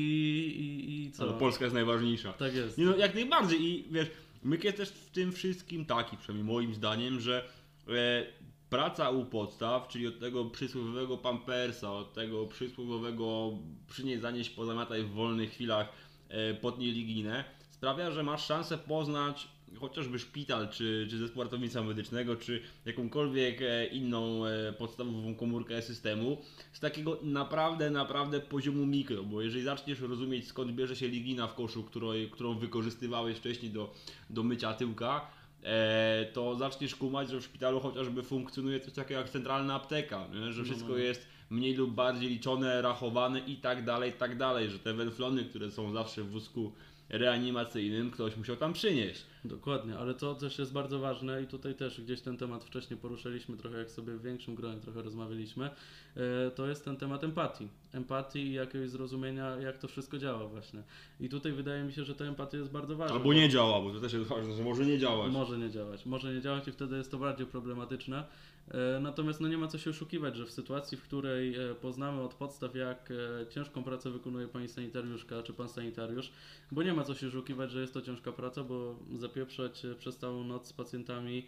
i, 0.60 1.06
I 1.06 1.12
co? 1.12 1.24
Ale 1.24 1.34
Polska 1.34 1.66
jest 1.66 1.76
najważniejsza. 1.76 2.34
Tak 2.34 2.56
jest. 2.56 2.78
No, 2.78 2.96
jak 2.96 3.16
najbardziej 3.16 3.62
i 3.62 3.88
wiesz, 3.92 4.08
myk 4.44 4.64
jest 4.64 4.78
też 4.78 4.90
w 4.90 5.10
tym 5.10 5.32
wszystkim 5.32 5.86
taki, 5.86 6.18
przynajmniej 6.18 6.54
moim 6.54 6.76
zdaniem, 6.76 7.20
że 7.20 7.46
e, 7.88 8.26
praca 8.70 9.10
u 9.10 9.26
podstaw, 9.26 9.88
czyli 9.88 10.08
od 10.08 10.20
tego 10.20 10.46
przysłowiowego 10.46 11.18
pampersa, 11.18 11.94
od 11.94 12.14
tego 12.14 12.48
przysłowiowego 12.48 13.52
przynieść, 13.88 14.22
zanieść, 14.22 14.50
pozamiataj 14.50 15.04
w 15.04 15.12
wolnych 15.12 15.52
chwilach 15.52 15.88
e, 16.30 16.54
potnij 16.54 16.92
liginę, 16.92 17.44
sprawia, 17.70 18.12
że 18.12 18.24
masz 18.24 18.46
szansę 18.46 18.78
poznać 18.78 19.48
chociażby 19.80 20.20
szpital, 20.20 20.70
czy, 20.70 21.08
czy 21.10 21.18
zespół 21.18 21.44
ratownictwa 21.44 21.84
medycznego, 21.84 22.36
czy 22.36 22.62
jakąkolwiek 22.86 23.62
e, 23.62 23.86
inną 23.86 24.46
e, 24.46 24.74
podstawową 24.74 25.36
komórkę 25.36 25.82
systemu 25.82 26.38
z 26.74 26.80
takiego 26.80 27.20
naprawdę, 27.24 27.90
naprawdę 27.90 28.40
poziomu 28.40 28.86
mikro, 28.86 29.24
bo 29.24 29.42
jeżeli 29.42 29.64
zaczniesz 29.64 30.00
rozumieć 30.00 30.48
skąd 30.48 30.72
bierze 30.72 30.96
się 30.96 31.08
ligina 31.08 31.48
w 31.48 31.56
koszu, 31.56 31.84
którą, 31.84 32.10
którą 32.32 32.58
wykorzystywałeś 32.58 33.38
wcześniej 33.38 33.72
do, 33.72 33.94
do 34.30 34.44
mycia 34.44 34.74
tyłka, 34.74 35.28
e, 35.64 36.26
to 36.34 36.56
zaczniesz 36.56 36.96
kumać, 36.96 37.30
że 37.30 37.40
w 37.40 37.44
szpitalu 37.44 37.80
chociażby 37.80 38.24
funkcjonuje 38.24 38.80
coś 38.80 38.94
takiego 38.94 39.20
jak 39.20 39.30
centralna 39.30 39.76
apteka, 39.76 40.28
nie? 40.34 40.54
że 40.54 40.62
No, 40.62 40.66
wszystko 40.66 40.90
no. 40.90 40.98
jest 40.98 41.28
mniej 41.50 41.76
lub 41.76 41.92
bardziej 41.92 42.30
liczone, 42.30 42.82
rachowane 42.82 43.40
i 43.40 43.56
tak 43.56 43.86
dalej, 43.86 44.10
i 44.10 44.14
tak 44.14 44.38
dalej, 44.38 44.70
że 44.70 44.80
te 44.80 44.94
węflony, 44.94 45.46
które 45.46 45.72
są 45.72 45.92
zawsze 45.92 46.24
w 46.24 46.30
wózku 46.30 46.74
reanimacyjnym, 47.10 48.12
ktoś 48.12 48.38
musiał 48.38 48.56
tam 48.56 48.74
przynieść. 48.74 49.26
Dokładnie, 49.46 49.98
ale 49.98 50.14
to 50.14 50.36
też 50.36 50.60
jest 50.60 50.74
bardzo 50.74 51.00
ważne 51.00 51.42
i 51.42 51.48
tutaj 51.48 51.76
też 51.76 52.02
gdzieś 52.02 52.22
ten 52.22 52.38
temat 52.38 52.64
wcześniej 52.64 53.00
poruszyliśmy, 53.00 53.58
trochę 53.58 53.78
jak 53.78 53.92
sobie 53.92 54.14
w 54.14 54.22
większym 54.22 54.56
gronie 54.56 54.80
trochę 54.80 55.02
rozmawialiśmy, 55.02 55.70
e, 56.16 56.52
to 56.52 56.68
jest 56.68 56.86
ten 56.86 56.98
temat 56.98 57.24
empatii. 57.24 57.68
Empatii 57.94 58.40
i 58.40 58.54
jakiegoś 58.54 58.90
zrozumienia, 58.90 59.56
jak 59.56 59.78
to 59.78 59.88
wszystko 59.88 60.18
działa 60.18 60.48
właśnie. 60.48 60.84
I 61.20 61.30
tutaj 61.30 61.52
wydaje 61.52 61.84
mi 61.84 61.94
się, 61.94 62.04
że 62.04 62.16
ta 62.16 62.26
empatia 62.26 62.58
jest 62.58 62.72
bardzo 62.72 62.96
ważna. 62.96 63.16
Albo 63.16 63.34
nie 63.34 63.50
działa, 63.50 63.82
bo 63.82 63.92
to 63.92 64.00
też 64.00 64.14
jest 64.14 64.26
ważne, 64.26 64.56
że 64.56 64.64
może 64.64 64.86
nie 64.86 65.00
działać. 65.00 65.32
Może 65.32 65.58
nie 65.58 65.70
działać. 65.70 66.06
Może 66.06 66.34
nie 66.34 66.42
działać 66.42 66.68
i 66.68 66.72
wtedy 66.72 66.98
jest 66.98 67.12
to 67.12 67.18
bardziej 67.18 67.48
problematyczne. 67.48 68.24
E, 68.72 69.00
Natomiast 69.00 69.42
no 69.42 69.48
nie 69.48 69.58
ma 69.58 69.68
co 69.68 69.78
się 69.78 69.90
oszukiwać, 69.90 70.36
że 70.36 70.46
w 70.46 70.52
sytuacji, 70.52 70.98
w 70.98 71.02
której 71.02 71.56
e, 71.56 71.76
poznamy 71.76 72.22
od 72.22 72.34
podstaw, 72.34 72.76
jak 72.76 73.10
e, 73.12 73.48
ciężką 73.50 73.84
pracę 73.84 74.10
wykonuje 74.12 74.48
pani 74.48 74.68
sanitariuszka 74.68 75.44
czy 75.44 75.54
pan 75.54 75.70
sanitariusz, 75.70 76.32
bo 76.72 76.84
nie 76.84 76.94
ma 76.94 77.04
co 77.04 77.16
się 77.16 77.28
oszukiwać, 77.28 77.72
że 77.72 77.82
jest 77.82 77.94
to 77.94 78.02
ciężka 78.02 78.32
praca, 78.32 78.64
bo 78.64 78.96
zapieprzać 79.16 79.84
przez 80.00 80.18
całą 80.18 80.44
noc 80.44 80.68
z 80.68 80.74
pacjentami 80.74 81.48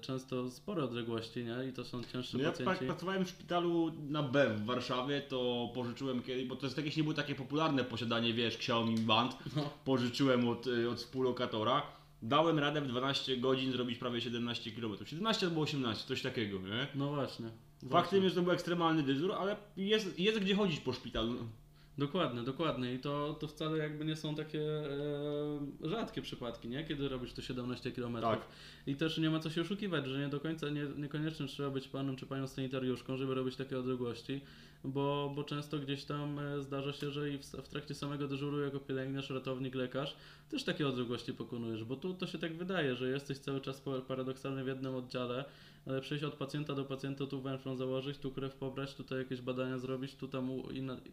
często 0.00 0.50
spore 0.50 0.84
odległości, 0.84 1.44
nie? 1.44 1.68
I 1.68 1.72
to 1.72 1.84
są 1.84 2.04
cięższe 2.04 2.38
No 2.38 2.44
ja 2.44 2.50
pacjenci. 2.52 2.74
pra- 2.84 2.86
pracowałem 2.86 3.24
w 3.24 3.28
szpitalu 3.28 3.92
na 4.08 4.22
B 4.22 4.54
w 4.54 4.64
Warszawie, 4.64 5.20
to 5.20 5.70
pożyczyłem 5.74 6.22
kiedyś, 6.22 6.44
bo 6.46 6.56
to 6.56 6.66
jest 6.66 6.76
jakieś 6.76 6.96
nie 6.96 7.02
było 7.02 7.14
takie 7.14 7.34
popularne 7.34 7.84
posiadanie, 7.84 8.32
wiesz, 8.34 8.54
Xiaomi 8.54 8.98
Band. 8.98 9.36
No. 9.56 9.70
Pożyczyłem 9.84 10.48
od, 10.48 10.66
y, 10.66 10.90
od 10.90 10.98
współlokatora. 10.98 11.82
Dałem 12.22 12.58
radę 12.58 12.80
w 12.80 12.86
12 12.86 13.36
godzin 13.36 13.72
zrobić 13.72 13.98
prawie 13.98 14.20
17 14.20 14.72
km. 14.72 14.96
17 15.04 15.46
albo 15.46 15.60
18, 15.60 16.08
coś 16.08 16.22
takiego, 16.22 16.58
nie? 16.58 16.86
No 16.94 17.08
właśnie. 17.08 17.46
Faktem 17.90 18.22
jest, 18.22 18.34
że 18.34 18.40
to 18.40 18.44
był 18.44 18.52
ekstremalny 18.52 19.02
dyżur, 19.02 19.32
ale 19.32 19.56
jest, 19.76 20.18
jest 20.18 20.38
gdzie 20.38 20.54
chodzić 20.54 20.80
po 20.80 20.92
szpitalu. 20.92 21.34
Dokładnie, 21.98 22.42
dokładnie. 22.42 22.94
I 22.94 22.98
to, 22.98 23.36
to 23.40 23.48
wcale 23.48 23.78
jakby 23.78 24.04
nie 24.04 24.16
są 24.16 24.34
takie 24.34 24.60
e, 24.60 25.88
rzadkie 25.88 26.22
przypadki, 26.22 26.68
nie? 26.68 26.84
Kiedy 26.84 27.08
robisz 27.08 27.32
to 27.32 27.42
17 27.42 27.92
km. 27.92 28.20
Tak. 28.20 28.40
I 28.86 28.96
też 28.96 29.18
nie 29.18 29.30
ma 29.30 29.40
co 29.40 29.50
się 29.50 29.60
oszukiwać, 29.60 30.06
że 30.06 30.18
nie 30.18 30.28
do 30.28 30.40
końca, 30.40 30.68
nie, 30.68 30.86
niekoniecznie 30.96 31.46
trzeba 31.46 31.70
być 31.70 31.88
panem 31.88 32.16
czy 32.16 32.26
panią 32.26 32.46
sanitariuszką, 32.46 33.16
żeby 33.16 33.34
robić 33.34 33.56
takie 33.56 33.78
odległości, 33.78 34.40
bo, 34.86 35.32
bo 35.36 35.44
często 35.44 35.78
gdzieś 35.78 36.04
tam 36.04 36.38
e, 36.38 36.62
zdarza 36.62 36.92
się, 36.92 37.10
że 37.10 37.30
i 37.30 37.38
w, 37.38 37.44
w 37.44 37.68
trakcie 37.68 37.94
samego 37.94 38.28
dyżuru 38.28 38.60
jako 38.60 38.80
pielęgniarz, 38.80 39.30
ratownik, 39.30 39.74
lekarz 39.74 40.16
też 40.50 40.64
takie 40.64 40.88
odległości 40.88 41.32
pokonujesz, 41.32 41.84
bo 41.84 41.96
tu 41.96 42.14
to 42.14 42.26
się 42.26 42.38
tak 42.38 42.56
wydaje, 42.56 42.96
że 42.96 43.08
jesteś 43.08 43.38
cały 43.38 43.60
czas 43.60 43.82
paradoksalnie 44.08 44.64
w 44.64 44.66
jednym 44.66 44.94
oddziale, 44.94 45.44
ale 45.86 46.00
przejść 46.00 46.24
od 46.24 46.34
pacjenta 46.34 46.74
do 46.74 46.84
pacjenta, 46.84 47.26
tu 47.26 47.40
węflon 47.40 47.76
założyć, 47.76 48.18
tu 48.18 48.30
krew 48.30 48.54
pobrać, 48.54 48.94
tutaj 48.94 49.18
jakieś 49.18 49.40
badania 49.40 49.78
zrobić, 49.78 50.14
tu 50.14 50.28
tam 50.28 50.50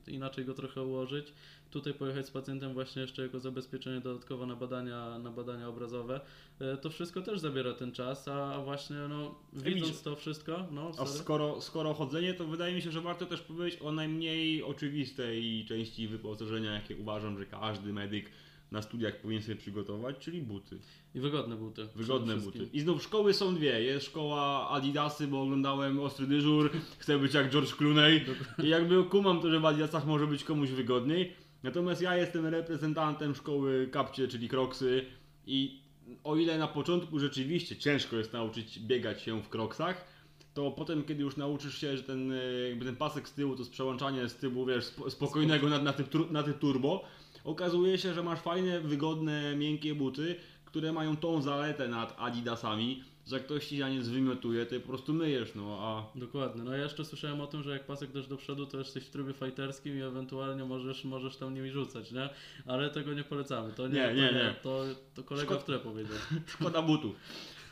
inaczej 0.07 0.45
go 0.45 0.53
trochę 0.53 0.81
ułożyć, 0.81 1.33
tutaj 1.71 1.93
pojechać 1.93 2.25
z 2.25 2.31
pacjentem 2.31 2.73
właśnie 2.73 3.01
jeszcze 3.01 3.21
jako 3.21 3.39
zabezpieczenie 3.39 4.01
dodatkowo 4.01 4.45
na 4.45 4.55
badania, 4.55 5.19
na 5.19 5.31
badania 5.31 5.67
obrazowe. 5.67 6.21
E, 6.59 6.77
To 6.77 6.89
wszystko 6.89 7.21
też 7.21 7.39
zabiera 7.39 7.73
ten 7.73 7.91
czas, 7.91 8.27
a 8.27 8.61
właśnie 8.63 8.95
no, 9.09 9.35
widząc 9.53 10.01
to 10.01 10.15
wszystko, 10.15 10.67
no 10.71 10.91
A 10.97 11.05
skoro, 11.05 11.61
skoro 11.61 11.93
chodzenie, 11.93 12.33
to 12.33 12.45
wydaje 12.47 12.75
mi 12.75 12.81
się, 12.81 12.91
że 12.91 13.01
warto 13.01 13.25
też 13.25 13.41
powiedzieć 13.41 13.81
o 13.81 13.91
najmniej 13.91 14.63
oczywistej 14.63 15.65
części 15.67 16.07
wyposażenia, 16.07 16.73
jakie 16.73 16.95
uważam, 16.97 17.39
że 17.39 17.45
każdy 17.45 17.93
medyk 17.93 18.29
na 18.73 18.81
studiach 18.81 19.21
powinien 19.21 19.43
sobie 19.43 19.55
przygotować, 19.55 20.15
czyli 20.19 20.41
buty. 20.41 20.79
i 21.15 21.19
wygodne 21.19 21.55
buty. 21.55 21.87
Wygodne 21.95 22.37
buty. 22.37 22.69
I 22.73 22.79
znów 22.79 23.03
szkoły 23.03 23.33
są 23.33 23.55
dwie. 23.55 23.83
Jest 23.83 24.05
szkoła 24.05 24.69
Adidasy, 24.69 25.27
bo 25.27 25.41
oglądałem 25.41 25.99
Ostry 25.99 26.27
Dyżur, 26.27 26.71
chcę 26.99 27.19
być 27.19 27.33
jak 27.33 27.49
George 27.49 27.75
Clooney 27.75 28.25
i 28.63 28.67
jakby 28.67 29.03
kumam 29.03 29.41
to, 29.41 29.51
że 29.51 29.59
w 29.59 29.65
Adidasach 29.65 30.05
może 30.05 30.27
być 30.27 30.43
komuś 30.43 30.69
wygodniej. 30.69 31.33
Natomiast 31.63 32.01
ja 32.01 32.17
jestem 32.17 32.45
reprezentantem 32.45 33.35
szkoły 33.35 33.89
Kapcie, 33.91 34.27
czyli 34.27 34.49
Kroksy 34.49 35.05
i 35.45 35.81
o 36.23 36.35
ile 36.35 36.57
na 36.57 36.67
początku 36.67 37.19
rzeczywiście 37.19 37.75
ciężko 37.75 38.15
jest 38.15 38.33
nauczyć 38.33 38.79
biegać 38.79 39.21
się 39.21 39.41
w 39.41 39.49
Kroksach, 39.49 40.13
to 40.53 40.71
potem, 40.71 41.03
kiedy 41.03 41.23
już 41.23 41.37
nauczysz 41.37 41.77
się, 41.77 41.97
że 41.97 42.03
ten, 42.03 42.31
e, 42.31 42.69
jakby 42.69 42.85
ten 42.85 42.95
pasek 42.95 43.29
z 43.29 43.33
tyłu, 43.33 43.53
to 43.55 43.59
jest 43.59 43.71
przełączanie 43.71 44.29
z 44.29 44.35
tyłu, 44.35 44.65
wiesz, 44.65 44.85
spo- 44.85 45.09
spokojnego 45.09 45.69
na, 45.69 45.79
na, 45.79 45.93
na 46.31 46.43
typ 46.43 46.59
turbo, 46.59 47.03
okazuje 47.43 47.97
się, 47.97 48.13
że 48.13 48.23
masz 48.23 48.39
fajne, 48.39 48.81
wygodne, 48.81 49.55
miękkie 49.55 49.95
buty, 49.95 50.35
które 50.65 50.93
mają 50.93 51.17
tą 51.17 51.41
zaletę 51.41 51.87
nad 51.87 52.15
Adidasami, 52.19 53.03
że 53.27 53.35
jak 53.35 53.45
ktoś 53.45 53.67
ci 53.67 53.77
za 53.77 53.89
nie 53.89 54.03
zwymiotuje, 54.03 54.65
to 54.65 54.75
je 54.75 54.81
po 54.81 54.87
prostu 54.87 55.13
myjesz, 55.13 55.55
no 55.55 55.77
a... 55.79 56.19
Dokładnie. 56.19 56.63
No 56.63 56.71
ja 56.71 56.83
jeszcze 56.83 57.05
słyszałem 57.05 57.41
o 57.41 57.47
tym, 57.47 57.63
że 57.63 57.71
jak 57.71 57.85
pasek 57.85 58.11
też 58.11 58.27
do 58.27 58.37
przodu, 58.37 58.65
to 58.65 58.77
jesteś 58.77 59.03
w 59.03 59.09
trybie 59.09 59.33
fighterskim 59.33 59.97
i 59.97 60.01
ewentualnie 60.01 60.65
możesz, 60.65 61.05
możesz 61.05 61.37
tam 61.37 61.53
nimi 61.53 61.71
rzucać, 61.71 62.11
nie? 62.11 62.29
Ale 62.65 62.89
tego 62.89 63.13
nie 63.13 63.23
polecamy. 63.23 63.73
To 63.73 63.87
nie, 63.87 63.93
Nie, 63.93 64.07
to, 64.07 64.13
nie, 64.13 64.21
nie. 64.21 64.55
To, 64.63 64.83
to 65.15 65.23
kolega 65.23 65.55
Szko- 65.55 65.59
w 65.59 65.63
tle 65.63 65.79
powiedział. 65.79 66.17
Szkoda 66.53 66.81
butów. 66.81 67.15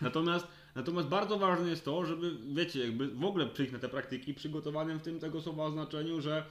Natomiast, 0.01 0.47
natomiast 0.75 1.07
bardzo 1.07 1.39
ważne 1.39 1.69
jest 1.69 1.85
to, 1.85 2.05
żeby, 2.05 2.35
wiecie, 2.53 2.79
jakby 2.79 3.07
w 3.07 3.25
ogóle 3.25 3.47
przyjść 3.47 3.71
na 3.71 3.79
te 3.79 3.89
praktyki 3.89 4.33
przygotowanym 4.33 4.99
w 4.99 5.01
tym 5.01 5.19
tego 5.19 5.41
słowa 5.41 5.71
znaczeniu, 5.71 6.21
że 6.21 6.43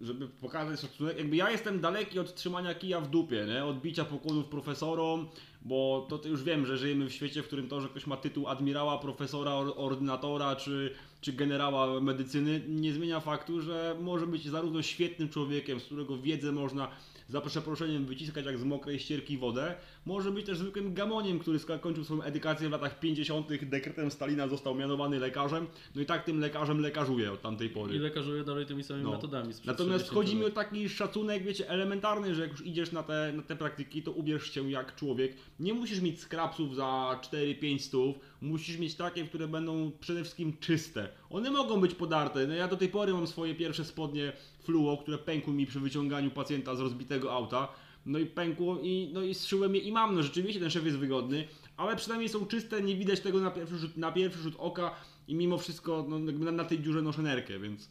żeby 0.00 0.28
pokazać 0.28 0.80
szacunek, 0.80 1.18
jakby 1.18 1.36
ja 1.36 1.50
jestem 1.50 1.80
daleki 1.80 2.18
od 2.18 2.34
trzymania 2.34 2.74
kija 2.74 3.00
w 3.00 3.10
dupie, 3.10 3.46
nie? 3.48 3.64
od 3.64 3.80
bicia 3.80 4.04
pokłonów 4.04 4.46
profesorom, 4.46 5.28
bo 5.62 6.06
to, 6.08 6.18
to 6.18 6.28
już 6.28 6.42
wiem, 6.42 6.66
że 6.66 6.78
żyjemy 6.78 7.06
w 7.06 7.12
świecie, 7.12 7.42
w 7.42 7.46
którym 7.46 7.68
to, 7.68 7.80
że 7.80 7.88
ktoś 7.88 8.06
ma 8.06 8.16
tytuł 8.16 8.48
admirała, 8.48 8.98
profesora, 8.98 9.54
or- 9.54 9.74
ordynatora 9.76 10.56
czy, 10.56 10.94
czy 11.20 11.32
generała 11.32 12.00
medycyny, 12.00 12.62
nie 12.68 12.92
zmienia 12.92 13.20
faktu, 13.20 13.60
że 13.60 13.96
może 14.00 14.26
być 14.26 14.48
zarówno 14.48 14.82
świetnym 14.82 15.28
człowiekiem, 15.28 15.80
z 15.80 15.84
którego 15.84 16.18
wiedzę 16.18 16.52
można 16.52 16.90
za 17.28 17.40
przeproszeniem 17.40 18.06
wyciskać 18.06 18.46
jak 18.46 18.58
z 18.58 18.64
mokrej 18.64 18.98
ścierki 18.98 19.38
wodę, 19.38 19.74
może 20.06 20.30
być 20.30 20.46
też 20.46 20.58
zwykłym 20.58 20.94
gamoniem, 20.94 21.38
który 21.38 21.58
skończył 21.58 22.04
swoją 22.04 22.22
edukację 22.22 22.68
w 22.68 22.72
latach 22.72 23.00
50. 23.00 23.64
dekretem 23.64 24.10
Stalina 24.10 24.48
został 24.48 24.74
mianowany 24.74 25.18
lekarzem, 25.18 25.66
no 25.94 26.02
i 26.02 26.06
tak 26.06 26.24
tym 26.24 26.40
lekarzem 26.40 26.80
lekarzuje 26.80 27.32
od 27.32 27.42
tamtej 27.42 27.70
pory. 27.70 27.94
I 27.94 27.98
lekarzuje 27.98 28.44
dalej 28.44 28.66
tymi 28.66 28.84
samymi 28.84 29.04
No. 29.04 29.10
metodami. 29.12 29.54
Natomiast 29.64 30.04
60 30.06 30.14
chodzi 30.14 30.36
mi 30.36 30.44
o 30.44 30.50
taki 30.50 30.88
szacunek, 30.88 31.42
wiecie, 31.42 31.68
elementarny, 31.68 32.34
że 32.34 32.42
jak 32.42 32.50
już 32.50 32.66
idziesz 32.66 32.92
na 32.92 33.02
te, 33.02 33.32
na 33.36 33.42
te 33.42 33.56
praktyki, 33.56 34.02
to 34.02 34.12
ubierz 34.12 34.50
się 34.54 34.70
jak 34.70 34.94
człowiek. 34.94 35.36
Nie 35.60 35.74
musisz 35.74 36.00
mieć 36.00 36.20
skrapsów 36.20 36.76
za 36.76 37.20
4-5 37.32 37.78
stów, 37.78 38.16
musisz 38.40 38.78
mieć 38.78 38.94
takie, 38.94 39.24
które 39.24 39.48
będą 39.48 39.90
przede 40.00 40.22
wszystkim 40.22 40.56
czyste. 40.60 41.08
One 41.30 41.50
mogą 41.50 41.80
być 41.80 41.94
podarte. 41.94 42.46
No 42.46 42.54
ja 42.54 42.68
do 42.68 42.76
tej 42.76 42.88
pory 42.88 43.12
mam 43.12 43.26
swoje 43.26 43.54
pierwsze 43.54 43.84
spodnie 43.84 44.32
fluo, 44.62 44.96
które 44.96 45.18
pękły 45.18 45.52
mi 45.54 45.66
przy 45.66 45.80
wyciąganiu 45.80 46.30
pacjenta 46.30 46.74
z 46.74 46.80
rozbitego 46.80 47.32
auta. 47.32 47.68
No 48.06 48.18
i 48.18 48.26
pękło 48.26 48.78
i, 48.82 49.10
no 49.12 49.22
i 49.22 49.34
zszyłem 49.34 49.74
je 49.74 49.80
i 49.80 49.92
mam. 49.92 50.14
No 50.14 50.22
rzeczywiście 50.22 50.60
ten 50.60 50.70
szef 50.70 50.84
jest 50.84 50.98
wygodny, 50.98 51.48
ale 51.76 51.96
przynajmniej 51.96 52.28
są 52.28 52.46
czyste, 52.46 52.82
nie 52.82 52.96
widać 52.96 53.20
tego 53.20 53.40
na 53.40 53.50
pierwszy 53.50 53.78
rzut, 53.78 53.96
na 53.96 54.12
pierwszy 54.12 54.42
rzut 54.42 54.54
oka 54.58 54.94
i 55.28 55.34
mimo 55.34 55.58
wszystko 55.58 56.06
no, 56.08 56.18
na, 56.18 56.52
na 56.52 56.64
tej 56.64 56.82
dziurze 56.82 57.02
noszę 57.02 57.22
nerkę, 57.22 57.58
więc... 57.58 57.88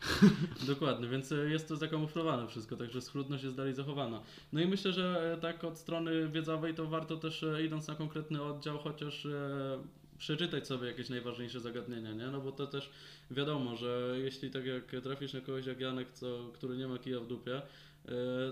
Dokładnie, 0.66 1.08
więc 1.08 1.32
e, 1.32 1.36
jest 1.36 1.68
to 1.68 1.76
zakamuflowane 1.76 2.48
wszystko, 2.48 2.76
także 2.76 3.00
schludność 3.00 3.44
jest 3.44 3.56
dalej 3.56 3.74
zachowana. 3.74 4.22
No 4.52 4.60
i 4.60 4.66
myślę, 4.66 4.92
że 4.92 5.32
e, 5.32 5.40
tak 5.40 5.64
od 5.64 5.78
strony 5.78 6.28
wiedzowej 6.28 6.74
to 6.74 6.86
warto 6.86 7.16
też 7.16 7.42
e, 7.42 7.64
idąc 7.64 7.88
na 7.88 7.94
konkretny 7.94 8.42
oddział 8.42 8.78
chociaż 8.78 9.26
przeczytać 10.18 10.66
sobie 10.66 10.86
jakieś 10.86 11.08
najważniejsze 11.08 11.60
zagadnienia, 11.60 12.12
nie? 12.12 12.26
No 12.26 12.40
bo 12.40 12.52
to 12.52 12.66
też 12.66 12.90
wiadomo, 13.30 13.76
że 13.76 14.14
jeśli 14.24 14.50
tak 14.50 14.66
jak 14.66 15.02
trafisz 15.02 15.32
na 15.32 15.40
kogoś 15.40 15.66
jak 15.66 15.80
Janek, 15.80 16.12
co, 16.12 16.50
który 16.54 16.76
nie 16.76 16.88
ma 16.88 16.98
kija 16.98 17.20
w 17.20 17.26
dupie, 17.26 17.62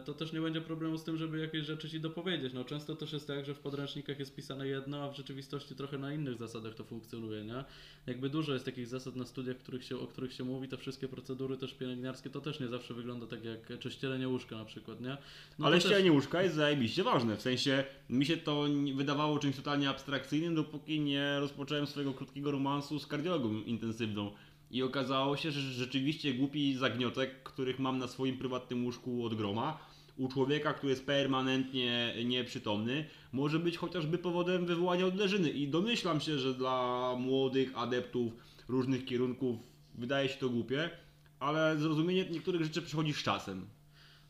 to 0.05 0.15
też 0.15 0.33
nie 0.33 0.41
będzie 0.41 0.61
problemu 0.61 0.99
z 0.99 1.05
tym, 1.05 1.17
żeby 1.17 1.39
jakieś 1.39 1.67
rzeczy 1.67 1.91
ci 1.91 2.01
dopowiedzieć. 2.01 2.53
No 2.53 2.65
często 2.65 2.97
też 2.97 3.13
jest 3.13 3.27
tak, 3.27 3.45
że 3.45 3.55
w 3.55 3.59
podręcznikach 3.59 4.19
jest 4.19 4.35
pisane 4.35 4.67
jedno, 4.69 5.05
a 5.05 5.11
w 5.11 5.17
rzeczywistości 5.17 5.75
trochę 5.75 5.99
na 5.99 6.15
innych 6.15 6.37
zasadach 6.39 6.75
to 6.75 6.85
funkcjonuje, 6.85 7.45
nie? 7.45 7.65
Jakby 8.07 8.31
dużo 8.31 8.53
jest 8.53 8.65
takich 8.65 8.87
zasad 8.87 9.17
na 9.17 9.25
studiach, 9.25 9.57
których 9.57 9.85
się, 9.85 9.99
o 9.99 10.07
których 10.07 10.33
się 10.33 10.45
mówi, 10.45 10.69
te 10.69 10.77
wszystkie 10.77 11.09
procedury 11.09 11.57
też 11.57 11.75
pielęgniarskie, 11.75 12.31
to 12.31 12.41
też 12.41 12.61
nie 12.61 12.69
zawsze 12.69 12.95
wygląda 12.95 13.27
tak 13.27 13.45
jak 13.45 13.79
czy 13.79 13.91
ścielenie 13.91 14.29
łóżka 14.29 14.57
na 14.57 14.65
przykład, 14.65 15.01
nie? 15.01 15.17
No 15.59 15.67
Ale 15.67 15.77
to 15.77 15.83
też- 15.83 15.91
ścielenie 15.93 16.13
łóżka 16.13 16.43
jest 16.43 16.55
zajebiście 16.55 17.03
ważne. 17.03 17.37
W 17.37 17.43
sensie 17.43 17.85
mi 18.11 18.27
się 18.27 18.37
to 18.37 18.65
wydawało 18.95 19.39
czymś 19.39 19.57
totalnie 19.57 19.89
abstrakcyjnym, 19.89 20.55
dopóki 20.55 21.01
nie 21.01 21.37
rozpocząłem 21.41 21.87
swojego 21.87 22.15
krótkiego 22.15 22.51
romansu 22.51 22.99
z 22.99 23.07
kardiologą 23.07 23.55
intensywną. 23.63 24.31
I 24.71 24.83
okazało 24.83 25.37
się, 25.37 25.51
że 25.51 25.61
rzeczywiście 25.61 26.35
głupi 26.35 26.75
zagniotek, 26.75 27.43
których 27.43 27.79
mam 27.79 27.99
na 27.99 28.09
swoim 28.09 28.39
prywatnym 28.39 28.85
łóżku 28.85 29.25
od 29.25 29.35
groma, 29.35 29.79
u 30.17 30.29
człowieka, 30.29 30.75
który 30.75 30.91
jest 30.91 31.07
permanentnie 31.07 32.15
nieprzytomny, 32.25 33.05
może 33.33 33.59
być 33.59 33.77
chociażby 33.77 34.19
powodem 34.19 34.67
wywołania 34.67 35.07
odleżyny. 35.07 35.51
I 35.51 35.69
domyślam 35.69 36.21
się, 36.21 36.39
że 36.39 36.55
dla 36.55 37.15
młodych 37.19 37.79
adeptów 37.79 38.33
różnych 38.69 39.05
kierunków 39.05 39.57
wydaje 39.95 40.29
się 40.29 40.37
to 40.37 40.49
głupie, 40.49 40.91
ale 41.39 41.77
zrozumienie 41.79 42.25
niektórych 42.31 42.65
rzeczy 42.65 42.83
przychodzi 42.83 43.13
z 43.13 43.23
czasem. 43.23 43.67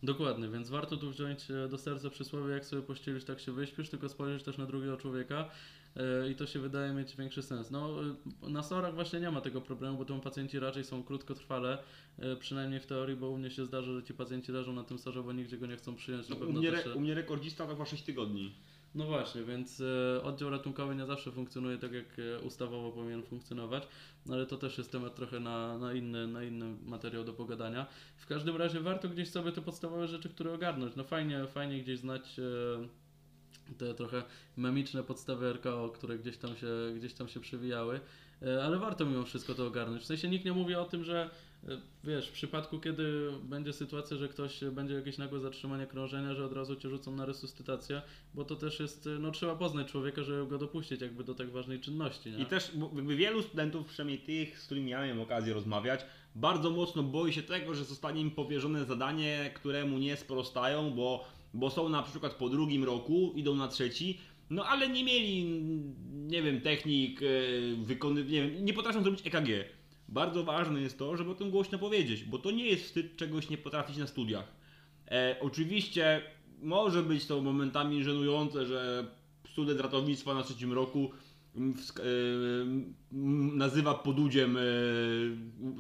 Dokładnie, 0.03 0.49
więc 0.49 0.71
warto 0.71 0.97
tu 0.97 1.11
wziąć 1.11 1.51
e, 1.51 1.69
do 1.69 1.79
serca 1.79 2.11
przysłowie, 2.11 2.55
jak 2.55 2.65
sobie 2.65 2.83
pościelisz, 2.83 3.25
tak 3.25 3.41
się 3.41 3.53
wyśpisz, 3.53 3.89
tylko 3.89 4.09
spojrzysz 4.09 4.43
też 4.43 4.59
na 4.59 4.67
drugiego 4.67 4.97
człowieka 4.97 5.51
i 6.31 6.35
to 6.35 6.47
się 6.47 6.59
wydaje 6.59 6.93
mieć 6.93 7.17
większy 7.17 7.43
sens. 7.43 7.71
No, 7.71 7.91
e, 8.43 8.51
na 8.51 8.63
SOR-ach 8.63 8.95
właśnie 8.95 9.21
nie 9.21 9.31
ma 9.31 9.41
tego 9.41 9.61
problemu, 9.61 9.99
bo 9.99 10.05
tam 10.05 10.21
pacjenci 10.21 10.59
raczej 10.59 10.85
są 10.85 11.03
krótkotrwale, 11.03 11.79
e, 12.19 12.37
przynajmniej 12.37 12.81
w 12.81 12.87
teorii, 12.87 13.17
bo 13.17 13.31
u 13.31 13.39
mnie 13.39 13.51
się 13.51 13.65
zdarza, 13.65 13.93
że 13.93 14.03
ci 14.03 14.15
pacjenci 14.15 14.53
leżą 14.53 14.73
na 14.73 14.85
tym 14.85 14.99
SOR-ze, 14.99 15.23
bo 15.23 15.33
nigdzie 15.33 15.59
go 15.59 15.67
nie 15.67 15.77
chcą 15.77 15.95
przyjąć. 15.95 16.29
Na 16.29 16.37
No, 16.37 16.47
u, 16.47 16.53
mnie, 16.53 16.85
e, 16.85 16.95
u 16.95 17.01
mnie 17.01 17.15
rekordzista 17.15 17.65
to 17.65 17.71
chyba 17.73 17.87
6 17.87 18.03
tygodni. 18.03 18.53
No 18.95 19.05
właśnie, 19.05 19.43
więc 19.43 19.81
e, 19.81 20.23
oddział 20.23 20.51
ratunkowy 20.51 20.95
nie 20.95 21.07
zawsze 21.07 21.33
funkcjonuje 21.33 21.79
tak, 21.79 21.93
jak 21.93 22.19
e, 22.19 22.41
ustawowo 22.41 22.93
powinien 22.93 23.23
funkcjonować, 23.23 23.89
no 24.27 24.35
ale 24.35 24.47
to 24.47 24.57
też 24.57 24.79
jest 24.79 24.93
temat 24.93 25.15
trochę 25.15 25.41
na, 25.41 25.79
na, 25.79 25.93
inny, 25.93 26.27
na 26.27 26.45
inny 26.45 26.77
materiał 26.85 27.25
do 27.25 27.33
pogadania. 27.33 27.87
W 28.17 28.27
każdym 28.27 28.57
razie 28.57 28.81
warto 28.81 29.09
gdzieś 29.09 29.31
sobie 29.31 29.53
te 29.53 29.61
podstawowe 29.61 30.09
rzeczy, 30.09 30.29
które 30.29 30.53
ogarnąć. 30.53 30.97
No 30.97 31.05
fajnie, 31.05 31.47
fajnie 31.47 31.83
gdzieś 31.83 31.99
znać 31.99 32.39
e, 32.39 32.43
te 33.79 33.95
trochę 33.95 34.23
memiczne 34.57 35.03
podstawy 35.03 35.53
RKO, 35.53 35.89
które 35.89 36.19
gdzieś 36.19 36.37
tam 36.37 36.57
się, 36.57 36.67
gdzieś 36.97 37.15
tam 37.15 37.29
się 37.29 37.41
przewijały, 37.41 38.01
e, 38.43 38.65
ale 38.65 38.79
warto 38.79 39.07
mimo 39.07 39.25
wszystko 39.25 39.55
to 39.55 39.67
ogarnąć. 39.67 40.03
W 40.03 40.07
sensie 40.07 40.29
nikt 40.29 40.45
nie 40.45 40.53
mówi 40.53 40.75
o 40.75 40.85
tym, 40.85 41.05
że 41.05 41.31
e, 41.69 41.81
wiesz, 42.05 42.29
w 42.29 42.33
przypadku 42.33 42.81
kiedy 42.81 43.31
będzie 43.43 43.73
sytuacja, 43.73 44.17
że 44.17 44.29
ktoś 44.29 44.65
będzie 44.65 44.95
jakieś 44.95 45.19
nagłe 45.19 45.41
zatrzymanie 45.41 45.87
krążenia, 45.87 46.35
że 46.35 46.45
od 46.45 46.53
razu 46.53 46.77
cię 46.77 46.91
rzucą 46.91 47.17
na 47.17 47.27
resuscytację, 47.27 48.03
bo 48.35 48.45
to 48.45 48.57
też 48.57 48.81
jest, 48.81 49.07
e, 49.07 49.11
no 49.11 49.31
trzeba 49.31 49.57
poznać 49.57 49.91
człowieka, 49.91 50.23
żeby 50.23 50.47
go 50.47 50.59
dopuścić 50.59 51.01
jakby 51.01 51.25
do 51.25 51.35
tak 51.35 51.51
ważnej 51.51 51.81
czynności, 51.81 52.31
nie? 52.31 52.43
I 52.43 52.47
też 52.47 52.73
jakby 52.97 53.17
wielu 53.17 53.43
studentów, 53.43 53.87
przynajmniej 53.87 54.19
tych, 54.19 54.61
z 54.61 54.67
którymi 54.67 54.91
ja 54.91 55.01
miałem 55.01 55.21
okazję 55.21 55.55
rozmawiać, 55.55 56.01
bardzo 56.35 56.71
mocno 56.71 57.03
boi 57.03 57.33
się 57.33 57.43
tego, 57.43 57.75
że 57.75 57.85
zostanie 57.85 58.21
im 58.21 58.31
powierzone 58.31 58.85
zadanie, 58.85 59.51
któremu 59.55 59.99
nie 59.99 60.17
sprostają, 60.17 60.91
bo, 60.91 61.25
bo 61.55 61.71
są 61.71 61.89
na 61.89 62.03
przykład 62.03 62.35
po 62.35 62.49
drugim 62.49 62.85
roku, 62.85 63.33
idą 63.37 63.55
na 63.55 63.69
trzeci, 63.69 64.19
no 64.51 64.65
ale 64.65 64.89
nie 64.89 65.05
mieli, 65.05 65.45
nie 66.13 66.43
wiem, 66.43 66.61
technik, 66.61 67.21
e, 67.23 67.27
wykony, 67.77 68.25
nie 68.25 68.43
wiem, 68.49 68.65
nie 68.65 68.73
potrafią 68.73 69.03
zrobić 69.03 69.27
EKG. 69.27 69.49
Bardzo 70.09 70.45
ważne 70.45 70.81
jest 70.81 70.99
to, 70.99 71.17
żeby 71.17 71.31
o 71.31 71.35
tym 71.35 71.51
głośno 71.51 71.79
powiedzieć, 71.79 72.25
bo 72.25 72.39
to 72.39 72.51
nie 72.51 72.65
jest 72.65 72.85
wstyd 72.85 73.17
czegoś 73.17 73.49
nie 73.49 73.59
potrafić 73.59 73.97
na 73.97 74.07
studiach. 74.07 74.53
E, 75.11 75.37
oczywiście 75.41 76.23
może 76.63 77.03
być 77.03 77.27
to 77.27 77.43
momentami 77.43 78.05
żenujące, 78.05 78.67
że 78.67 79.07
student 79.53 79.81
ratownictwa 79.81 80.35
na 80.35 80.43
trzecim 80.43 80.73
roku 80.73 81.11
mm, 81.57 81.75
wsk- 81.75 82.01
e, 82.01 82.63
mm, 83.13 83.57
nazywa 83.59 83.95
podudziem 83.95 84.57
e, 84.57 84.61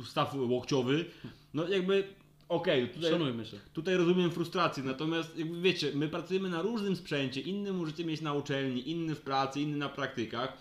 staw 0.04 0.34
łokciowy. 0.34 1.04
No 1.54 1.68
jakby 1.68 2.04
okej, 2.50 2.88
tutaj, 2.88 3.10
Szanujmy 3.10 3.46
się. 3.46 3.56
tutaj 3.72 3.96
rozumiem 3.96 4.30
frustrację, 4.30 4.82
natomiast 4.82 5.38
jakby 5.38 5.60
wiecie, 5.60 5.92
my 5.94 6.08
pracujemy 6.08 6.48
na 6.48 6.62
różnym 6.62 6.96
sprzęcie, 6.96 7.40
inny 7.40 7.72
możecie 7.72 8.04
mieć 8.04 8.20
na 8.20 8.32
uczelni, 8.32 8.90
inny 8.90 9.14
w 9.14 9.20
pracy, 9.20 9.60
inny 9.60 9.76
na 9.76 9.88
praktykach. 9.88 10.56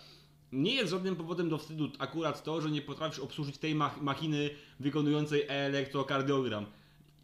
Nie 0.52 0.74
jest 0.74 0.92
żadnym 0.92 1.16
powodem 1.16 1.50
do 1.50 1.58
wstydu 1.58 1.90
akurat 2.00 2.44
to, 2.44 2.62
że 2.62 2.72
nie 2.72 2.82
potrafisz 2.82 3.20
obsłużyć 3.20 3.58
tej 3.58 3.76
mach- 3.76 4.02
machiny 4.02 4.50
wykonującej 4.80 5.44
elektrokardiogram. 5.48 6.66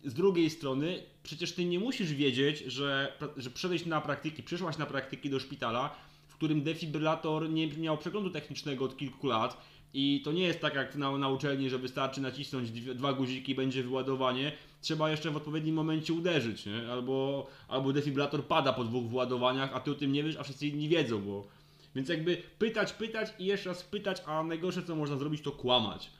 Z 0.03 0.13
drugiej 0.13 0.49
strony, 0.49 1.03
przecież 1.23 1.51
ty 1.53 1.65
nie 1.65 1.79
musisz 1.79 2.13
wiedzieć, 2.13 2.59
że, 2.59 3.13
że 3.37 3.49
przyszedłeś 3.49 3.85
na 3.85 4.01
praktyki, 4.01 4.43
przyszłaś 4.43 4.77
na 4.77 4.85
praktyki 4.85 5.29
do 5.29 5.39
szpitala, 5.39 5.95
w 6.27 6.35
którym 6.35 6.61
defibrylator 6.63 7.49
nie 7.49 7.67
miał 7.67 7.97
przeglądu 7.97 8.29
technicznego 8.29 8.85
od 8.85 8.97
kilku 8.97 9.27
lat 9.27 9.57
i 9.97 10.21
to 10.21 10.31
nie 10.31 10.43
jest 10.43 10.61
tak 10.61 10.75
jak 10.75 10.95
na, 10.95 11.17
na 11.17 11.29
uczelni, 11.29 11.69
że 11.69 11.79
wystarczy 11.79 12.21
nacisnąć 12.21 12.71
dwa 12.71 13.13
guziki 13.13 13.55
będzie 13.55 13.83
wyładowanie. 13.83 14.51
Trzeba 14.81 15.11
jeszcze 15.11 15.31
w 15.31 15.37
odpowiednim 15.37 15.75
momencie 15.75 16.13
uderzyć, 16.13 16.65
nie? 16.65 16.91
Albo, 16.91 17.47
albo 17.67 17.93
defibrylator 17.93 18.43
pada 18.43 18.73
po 18.73 18.83
dwóch 18.83 19.09
wyładowaniach, 19.09 19.71
a 19.73 19.79
ty 19.79 19.91
o 19.91 19.95
tym 19.95 20.11
nie 20.11 20.23
wiesz, 20.23 20.37
a 20.37 20.43
wszyscy 20.43 20.67
inni 20.67 20.89
wiedzą, 20.89 21.21
bo... 21.21 21.47
Więc 21.95 22.09
jakby 22.09 22.41
pytać, 22.59 22.93
pytać 22.93 23.33
i 23.39 23.45
jeszcze 23.45 23.69
raz 23.69 23.83
pytać, 23.83 24.21
a 24.25 24.43
najgorsze 24.43 24.83
co 24.83 24.95
można 24.95 25.17
zrobić 25.17 25.41
to 25.41 25.51
kłamać. 25.51 26.11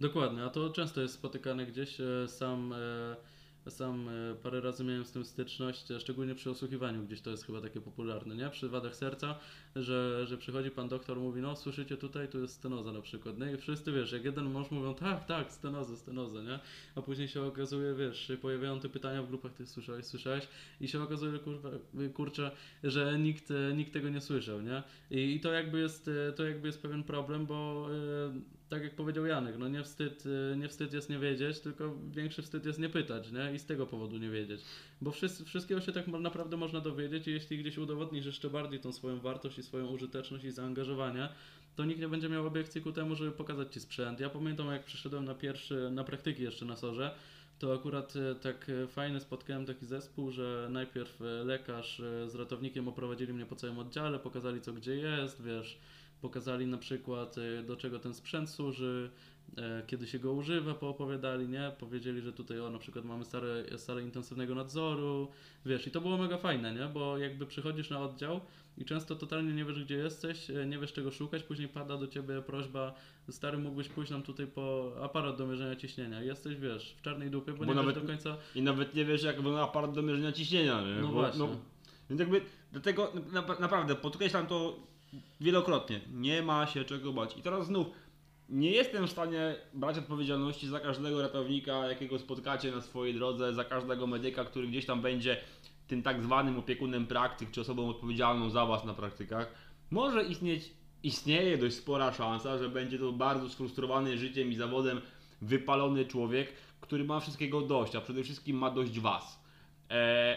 Dokładnie, 0.00 0.44
a 0.44 0.50
to 0.50 0.70
często 0.70 1.00
jest 1.00 1.14
spotykane 1.14 1.66
gdzieś. 1.66 2.00
e, 2.00 2.28
Sam, 2.28 2.74
e, 3.66 3.70
sam 3.70 4.08
e, 4.08 4.34
parę 4.34 4.60
razy 4.60 4.84
miałem 4.84 5.04
z 5.04 5.12
tym 5.12 5.24
styczność, 5.24 5.90
e, 5.90 6.00
szczególnie 6.00 6.34
przy 6.34 6.50
osłuchiwaniu, 6.50 7.02
gdzieś 7.02 7.20
to 7.20 7.30
jest 7.30 7.46
chyba 7.46 7.60
takie 7.60 7.80
popularne, 7.80 8.36
nie? 8.36 8.50
Przy 8.50 8.68
wadach 8.68 8.96
serca, 8.96 9.38
że, 9.76 10.26
że 10.26 10.38
przychodzi 10.38 10.70
pan 10.70 10.88
doktor, 10.88 11.20
mówi, 11.20 11.40
no 11.40 11.56
słyszycie 11.56 11.96
tutaj, 11.96 12.28
tu 12.28 12.40
jest 12.40 12.54
stenoza 12.54 12.92
na 12.92 13.00
przykład, 13.00 13.38
no 13.38 13.50
i 13.50 13.56
wszyscy, 13.56 13.92
wiesz, 13.92 14.12
jak 14.12 14.24
jeden 14.24 14.50
mąż 14.50 14.70
mówią, 14.70 14.94
tak, 14.94 15.24
tak, 15.24 15.52
stenozę, 15.52 15.96
stenozę, 15.96 16.42
nie? 16.42 16.58
A 16.94 17.02
później 17.02 17.28
się 17.28 17.42
okazuje, 17.42 17.94
wiesz, 17.94 18.32
pojawiają 18.42 18.80
te 18.80 18.88
pytania 18.88 19.22
w 19.22 19.28
grupach, 19.28 19.52
ty 19.52 19.66
słyszałeś, 19.66 20.04
słyszałeś 20.04 20.48
i 20.80 20.88
się 20.88 21.02
okazuje, 21.02 21.38
kurwa, 21.38 21.70
kurczę, 22.14 22.50
że 22.84 23.18
nikt, 23.18 23.50
e, 23.50 23.74
nikt 23.76 23.92
tego 23.92 24.08
nie 24.08 24.20
słyszał, 24.20 24.60
nie? 24.60 24.82
I, 25.10 25.34
I 25.34 25.40
to 25.40 25.52
jakby 25.52 25.80
jest, 25.80 26.10
to 26.36 26.44
jakby 26.44 26.68
jest 26.68 26.82
pewien 26.82 27.02
problem, 27.02 27.46
bo 27.46 27.88
e, 27.90 28.63
tak 28.68 28.82
jak 28.82 28.94
powiedział 28.94 29.26
Janek, 29.26 29.58
no 29.58 29.68
nie 29.68 29.82
wstyd, 29.82 30.24
e, 30.52 30.56
nie 30.56 30.68
wstyd 30.68 30.92
jest 30.92 31.10
nie 31.10 31.18
wiedzieć, 31.18 31.60
tylko 31.60 31.96
większy 32.10 32.42
wstyd 32.42 32.66
jest 32.66 32.78
nie 32.78 32.88
pytać, 32.88 33.32
nie? 33.32 33.54
I 33.54 33.58
z 33.58 33.66
tego 33.66 33.86
powodu 33.86 34.18
nie 34.18 34.30
wiedzieć. 34.30 34.60
Bo 35.00 35.10
wszyscy, 35.10 35.44
wszystkiego 35.44 35.80
się 35.80 35.92
tak 35.92 36.06
naprawdę 36.06 36.56
można 36.56 36.80
dowiedzieć 36.80 37.28
i 37.28 37.30
jeśli 37.30 37.58
gdzieś 37.58 37.78
udowodnisz 37.78 38.26
jeszcze 38.26 38.50
bardziej 38.50 38.80
tą 38.80 38.92
swoją 38.92 39.20
wartość 39.20 39.58
i 39.58 39.62
swoją 39.62 39.86
użyteczność 39.86 40.44
i 40.44 40.50
zaangażowanie, 40.50 41.28
to 41.76 41.84
nikt 41.84 42.00
nie 42.00 42.08
będzie 42.08 42.28
miał 42.28 42.46
obiekcji 42.46 42.80
ku 42.80 42.92
temu, 42.92 43.14
żeby 43.14 43.32
pokazać 43.32 43.72
Ci 43.72 43.80
sprzęt. 43.80 44.20
Ja 44.20 44.30
pamiętam 44.30 44.66
jak 44.66 44.84
przyszedłem 44.84 45.24
na 45.24 45.34
pierwszy, 45.34 45.90
na 45.90 46.04
praktyki 46.04 46.42
jeszcze 46.42 46.64
na 46.64 46.76
sorze, 46.76 47.14
to 47.58 47.74
akurat 47.74 48.14
e, 48.16 48.34
tak 48.34 48.70
e, 48.70 48.86
fajny 48.86 49.20
spotkałem 49.20 49.66
taki 49.66 49.86
zespół, 49.86 50.30
że 50.30 50.68
najpierw 50.70 51.20
lekarz 51.44 52.02
z 52.26 52.34
ratownikiem 52.34 52.88
oprowadzili 52.88 53.32
mnie 53.32 53.46
po 53.46 53.56
całym 53.56 53.78
oddziale, 53.78 54.18
pokazali 54.18 54.60
co 54.60 54.72
gdzie 54.72 54.96
jest, 54.96 55.42
wiesz, 55.42 55.78
pokazali 56.28 56.66
na 56.66 56.78
przykład 56.78 57.36
e, 57.38 57.62
do 57.62 57.76
czego 57.76 57.98
ten 57.98 58.14
sprzęt 58.14 58.50
służy, 58.50 59.10
e, 59.58 59.82
kiedy 59.86 60.06
się 60.06 60.18
go 60.18 60.32
używa, 60.32 60.74
poopowiadali, 60.74 61.48
nie? 61.48 61.72
Powiedzieli, 61.78 62.20
że 62.20 62.32
tutaj 62.32 62.60
o 62.60 62.70
na 62.70 62.78
przykład 62.78 63.04
mamy 63.04 63.24
salę, 63.24 63.64
salę 63.78 64.02
intensywnego 64.02 64.54
nadzoru, 64.54 65.28
wiesz, 65.66 65.86
i 65.86 65.90
to 65.90 66.00
było 66.00 66.18
mega 66.18 66.38
fajne, 66.38 66.74
nie? 66.74 66.86
Bo 66.94 67.18
jakby 67.18 67.46
przychodzisz 67.46 67.90
na 67.90 68.00
oddział 68.00 68.40
i 68.78 68.84
często 68.84 69.16
totalnie 69.16 69.52
nie 69.52 69.64
wiesz 69.64 69.84
gdzie 69.84 69.96
jesteś, 69.96 70.50
e, 70.50 70.66
nie 70.66 70.78
wiesz 70.78 70.92
czego 70.92 71.10
szukać, 71.10 71.42
później 71.42 71.68
pada 71.68 71.96
do 71.96 72.06
ciebie 72.08 72.42
prośba, 72.42 72.94
stary 73.30 73.58
mógłbyś 73.58 73.88
pójść 73.88 74.10
nam 74.10 74.22
tutaj 74.22 74.46
po 74.46 74.92
aparat 75.02 75.36
do 75.38 75.46
mierzenia 75.46 75.76
ciśnienia. 75.76 76.22
Jesteś, 76.22 76.56
wiesz, 76.56 76.94
w 76.98 77.02
czarnej 77.02 77.30
dupie, 77.30 77.52
bo, 77.52 77.58
Bo 77.58 77.64
nie 77.64 77.74
nawet- 77.74 77.94
wiesz 77.94 78.02
do 78.02 78.08
końca... 78.08 78.36
I 78.54 78.62
nawet 78.62 78.94
nie 78.94 79.04
wiesz 79.04 79.22
jak 79.22 79.36
wygląda 79.36 79.62
aparat 79.62 79.92
do 79.92 80.02
mierzenia 80.02 80.32
ciśnienia, 80.32 80.82
nie? 80.82 80.94
No 81.00 81.06
Bo- 81.06 81.12
właśnie. 81.12 81.48
więc 82.10 82.20
jakby 82.20 82.40
dlatego 82.72 83.12
na, 83.32 83.46
naprawdę 83.60 83.94
podkreślam 83.94 84.46
to 84.46 84.76
wielokrotnie. 85.40 86.00
Nie 86.12 86.42
ma 86.42 86.66
się 86.66 86.84
czego 86.84 87.12
bać. 87.12 87.36
I 87.36 87.42
teraz 87.42 87.66
znów 87.66 87.86
nie 88.48 88.70
jestem 88.70 89.06
w 89.06 89.10
stanie 89.10 89.56
brać 89.74 89.98
odpowiedzialności 89.98 90.68
za 90.68 90.80
każdego 90.80 91.22
ratownika, 91.22 91.86
jakiego 91.86 92.18
spotkacie 92.18 92.70
na 92.70 92.80
swojej 92.80 93.14
drodze, 93.14 93.54
za 93.54 93.64
każdego 93.64 94.06
medyka, 94.06 94.44
który 94.44 94.66
gdzieś 94.66 94.86
tam 94.86 95.02
będzie 95.02 95.36
tym 95.86 96.02
tak 96.02 96.22
zwanym 96.22 96.58
opiekunem 96.58 97.06
praktyk, 97.06 97.50
czy 97.50 97.60
osobą 97.60 97.88
odpowiedzialną 97.88 98.50
za 98.50 98.66
was 98.66 98.84
na 98.84 98.94
praktykach. 98.94 99.54
Może 99.90 100.22
istnieć, 100.24 100.72
istnieje 101.02 101.58
dość 101.58 101.76
spora 101.76 102.12
szansa, 102.12 102.58
że 102.58 102.68
będzie 102.68 102.98
to 102.98 103.12
bardzo 103.12 103.48
sfrustrowany 103.48 104.18
życiem 104.18 104.52
i 104.52 104.54
zawodem 104.54 105.00
wypalony 105.42 106.06
człowiek, 106.06 106.52
który 106.80 107.04
ma 107.04 107.20
wszystkiego 107.20 107.60
dość, 107.60 107.96
a 107.96 108.00
przede 108.00 108.22
wszystkim 108.22 108.56
ma 108.56 108.70
dość 108.70 109.00
was. 109.00 109.44
Eee, 109.90 110.36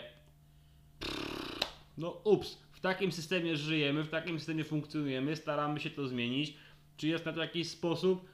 no 1.97 2.09
ups, 2.23 2.66
w 2.77 2.79
takim 2.79 3.11
systemie 3.11 3.57
żyjemy, 3.57 4.03
w 4.03 4.09
takim 4.09 4.39
systemie 4.39 4.63
funkcjonujemy, 4.63 5.35
staramy 5.35 5.79
się 5.79 5.89
to 5.89 6.07
zmienić. 6.07 6.53
Czy 6.97 7.07
jest 7.07 7.25
na 7.25 7.33
to 7.33 7.41
jakiś 7.41 7.69
sposób? 7.69 8.25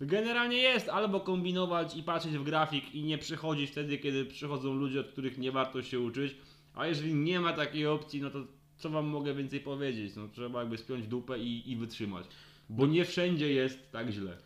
Generalnie 0.00 0.56
jest, 0.56 0.88
albo 0.88 1.20
kombinować 1.20 1.96
i 1.96 2.02
patrzeć 2.02 2.32
w 2.38 2.44
grafik 2.44 2.94
i 2.94 3.02
nie 3.04 3.18
przychodzić 3.18 3.70
wtedy, 3.70 3.98
kiedy 3.98 4.24
przychodzą 4.24 4.74
ludzie, 4.74 5.00
od 5.00 5.08
których 5.08 5.38
nie 5.38 5.52
warto 5.52 5.82
się 5.82 6.00
uczyć. 6.00 6.36
A 6.74 6.86
jeżeli 6.86 7.14
nie 7.14 7.40
ma 7.40 7.52
takiej 7.52 7.86
opcji, 7.86 8.20
no 8.20 8.30
to 8.30 8.38
co 8.76 8.90
wam 8.90 9.06
mogę 9.06 9.34
więcej 9.34 9.60
powiedzieć? 9.60 10.16
No 10.16 10.28
trzeba 10.28 10.60
jakby 10.60 10.78
spiąć 10.78 11.06
dupę 11.06 11.38
i, 11.38 11.70
i 11.70 11.76
wytrzymać. 11.76 12.26
Bo 12.68 12.86
nie 12.86 13.04
wszędzie 13.04 13.52
jest 13.52 13.92
tak 13.92 14.10
źle. 14.10 14.36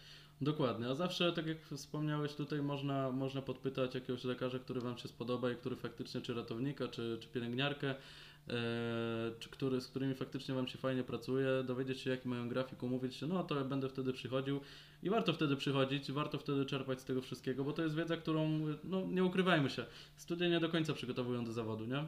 Dokładnie, 0.40 0.86
a 0.86 0.94
zawsze, 0.94 1.32
tak 1.32 1.46
jak 1.46 1.66
wspomniałeś, 1.66 2.34
tutaj 2.34 2.62
można, 2.62 3.12
można 3.12 3.42
podpytać 3.42 3.94
jakiegoś 3.94 4.24
lekarza, 4.24 4.58
który 4.58 4.80
Wam 4.80 4.98
się 4.98 5.08
spodoba 5.08 5.52
i 5.52 5.56
który 5.56 5.76
faktycznie, 5.76 6.20
czy 6.20 6.34
ratownika, 6.34 6.88
czy, 6.88 7.18
czy 7.20 7.28
pielęgniarkę, 7.28 7.94
czy 9.38 9.50
który, 9.50 9.80
z 9.80 9.88
którymi 9.88 10.14
faktycznie 10.14 10.54
Wam 10.54 10.68
się 10.68 10.78
fajnie 10.78 11.02
pracuje, 11.04 11.48
dowiedzieć 11.64 12.00
się, 12.00 12.10
jaki 12.10 12.28
mają 12.28 12.48
grafik, 12.48 12.82
umówić 12.82 13.14
się, 13.14 13.26
no 13.26 13.44
to 13.44 13.54
ja 13.54 13.64
będę 13.64 13.88
wtedy 13.88 14.12
przychodził 14.12 14.60
i 15.02 15.10
warto 15.10 15.32
wtedy 15.32 15.56
przychodzić, 15.56 16.12
warto 16.12 16.38
wtedy 16.38 16.66
czerpać 16.66 17.00
z 17.00 17.04
tego 17.04 17.22
wszystkiego, 17.22 17.64
bo 17.64 17.72
to 17.72 17.82
jest 17.82 17.94
wiedza, 17.94 18.16
którą, 18.16 18.60
no 18.84 19.06
nie 19.06 19.24
ukrywajmy 19.24 19.70
się, 19.70 19.84
studia 20.16 20.48
nie 20.48 20.60
do 20.60 20.68
końca 20.68 20.92
przygotowują 20.92 21.44
do 21.44 21.52
zawodu, 21.52 21.86
nie? 21.86 22.04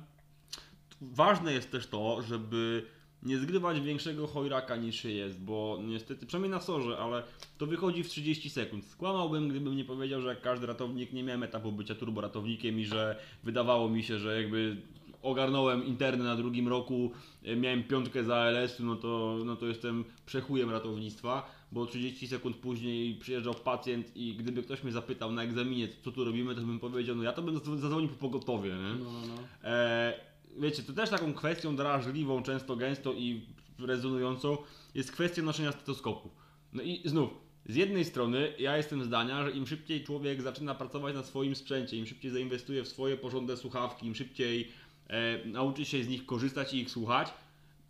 Ważne 1.00 1.52
jest 1.52 1.70
też 1.70 1.86
to, 1.86 2.22
żeby 2.22 2.86
nie 3.22 3.38
zgrywać 3.38 3.80
większego 3.80 4.26
chojraka 4.26 4.76
niż 4.76 4.96
się 4.96 5.10
jest, 5.10 5.40
bo 5.40 5.78
niestety, 5.82 6.26
przynajmniej 6.26 6.50
na 6.50 6.60
sorze, 6.60 6.98
ale 6.98 7.22
to 7.58 7.66
wychodzi 7.66 8.04
w 8.04 8.08
30 8.08 8.50
sekund. 8.50 8.84
Skłamałbym, 8.84 9.48
gdybym 9.48 9.76
nie 9.76 9.84
powiedział, 9.84 10.20
że 10.20 10.28
jak 10.28 10.40
każdy 10.40 10.66
ratownik 10.66 11.12
nie 11.12 11.22
miałem 11.22 11.42
etapu 11.42 11.72
bycia 11.72 11.94
turboratownikiem 11.94 12.80
i 12.80 12.84
że 12.84 13.18
wydawało 13.44 13.88
mi 13.88 14.02
się, 14.02 14.18
że 14.18 14.42
jakby 14.42 14.76
ogarnąłem 15.22 15.86
interny 15.86 16.24
na 16.24 16.36
drugim 16.36 16.68
roku, 16.68 17.10
e, 17.44 17.56
miałem 17.56 17.84
piątkę 17.84 18.24
za 18.24 18.36
ALS-u, 18.36 18.84
no 18.84 18.96
to, 18.96 19.38
no 19.44 19.56
to 19.56 19.66
jestem 19.66 20.04
przechujem 20.26 20.70
ratownictwa, 20.70 21.50
bo 21.72 21.86
30 21.86 22.28
sekund 22.28 22.56
później 22.56 23.14
przyjeżdżał 23.14 23.54
pacjent 23.54 24.16
i 24.16 24.34
gdyby 24.34 24.62
ktoś 24.62 24.82
mnie 24.82 24.92
zapytał 24.92 25.32
na 25.32 25.42
egzaminie, 25.42 25.88
co 26.04 26.12
tu 26.12 26.24
robimy, 26.24 26.54
to 26.54 26.60
bym 26.60 26.80
powiedział, 26.80 27.16
no 27.16 27.22
ja 27.22 27.32
to 27.32 27.42
bym 27.42 27.54
zadzwonił 27.54 28.08
po 28.08 28.14
pogotowie, 28.14 28.70
nie? 28.70 29.04
No, 29.04 29.12
no, 29.12 29.20
no. 29.28 29.68
E, 29.68 30.14
wiecie, 30.58 30.82
to 30.82 30.92
też 30.92 31.10
taką 31.10 31.34
kwestią 31.34 31.76
drażliwą, 31.76 32.42
często 32.42 32.76
gęsto 32.76 33.12
i 33.12 33.40
rezonującą 33.78 34.56
jest 34.94 35.12
kwestia 35.12 35.42
noszenia 35.42 35.72
stetoskopu. 35.72 36.30
No 36.72 36.82
i 36.82 37.02
znów, 37.04 37.30
z 37.66 37.74
jednej 37.74 38.04
strony 38.04 38.52
ja 38.58 38.76
jestem 38.76 39.04
zdania, 39.04 39.44
że 39.44 39.50
im 39.50 39.66
szybciej 39.66 40.04
człowiek 40.04 40.42
zaczyna 40.42 40.74
pracować 40.74 41.14
na 41.14 41.22
swoim 41.22 41.54
sprzęcie, 41.54 41.96
im 41.96 42.06
szybciej 42.06 42.30
zainwestuje 42.30 42.84
w 42.84 42.88
swoje 42.88 43.16
porządne 43.16 43.56
słuchawki, 43.56 44.06
im 44.06 44.14
szybciej 44.14 44.68
e, 45.08 45.44
nauczy 45.44 45.84
się 45.84 46.04
z 46.04 46.08
nich 46.08 46.26
korzystać 46.26 46.74
i 46.74 46.78
ich 46.78 46.90
słuchać, 46.90 47.28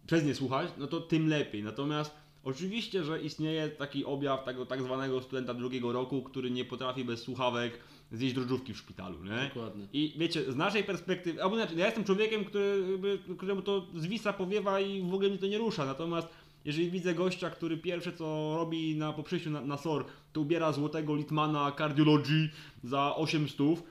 przez 0.06 0.24
nie 0.24 0.34
słuchać, 0.34 0.70
no 0.78 0.86
to 0.86 1.00
tym 1.00 1.28
lepiej. 1.28 1.62
Natomiast 1.62 2.14
oczywiście, 2.44 3.04
że 3.04 3.22
istnieje 3.22 3.68
taki 3.68 4.04
objaw 4.04 4.44
tego 4.44 4.66
tak 4.66 4.82
zwanego 4.82 5.22
studenta 5.22 5.54
drugiego 5.54 5.92
roku, 5.92 6.22
który 6.22 6.50
nie 6.50 6.64
potrafi 6.64 7.04
bez 7.04 7.22
słuchawek 7.22 7.78
zjeść 8.12 8.34
drożdżówki 8.34 8.74
w 8.74 8.78
szpitalu, 8.78 9.24
nie? 9.24 9.50
Dokładnie. 9.54 9.86
I 9.92 10.14
wiecie, 10.16 10.52
z 10.52 10.56
naszej 10.56 10.84
perspektywy, 10.84 11.42
albo 11.42 11.56
inaczej, 11.56 11.78
ja 11.78 11.86
jestem 11.86 12.04
człowiekiem, 12.04 12.44
który, 12.44 12.98
któremu 13.36 13.62
to 13.62 13.86
zwisa, 13.94 14.32
powiewa 14.32 14.80
i 14.80 15.02
w 15.02 15.14
ogóle 15.14 15.28
mnie 15.28 15.38
to 15.38 15.46
nie 15.46 15.58
rusza, 15.58 15.86
natomiast 15.86 16.28
jeżeli 16.64 16.90
widzę 16.90 17.14
gościa, 17.14 17.50
który 17.50 17.76
pierwsze 17.76 18.12
co 18.12 18.54
robi 18.56 18.96
na 18.96 19.12
po 19.12 19.22
przyjściu 19.22 19.50
na, 19.50 19.60
na 19.60 19.76
SOR, 19.76 20.04
to 20.32 20.40
ubiera 20.40 20.72
złotego 20.72 21.16
Litmana 21.16 21.72
Cardiology 21.78 22.48
za 22.84 23.16
800, 23.16 23.60
y, 23.60 23.82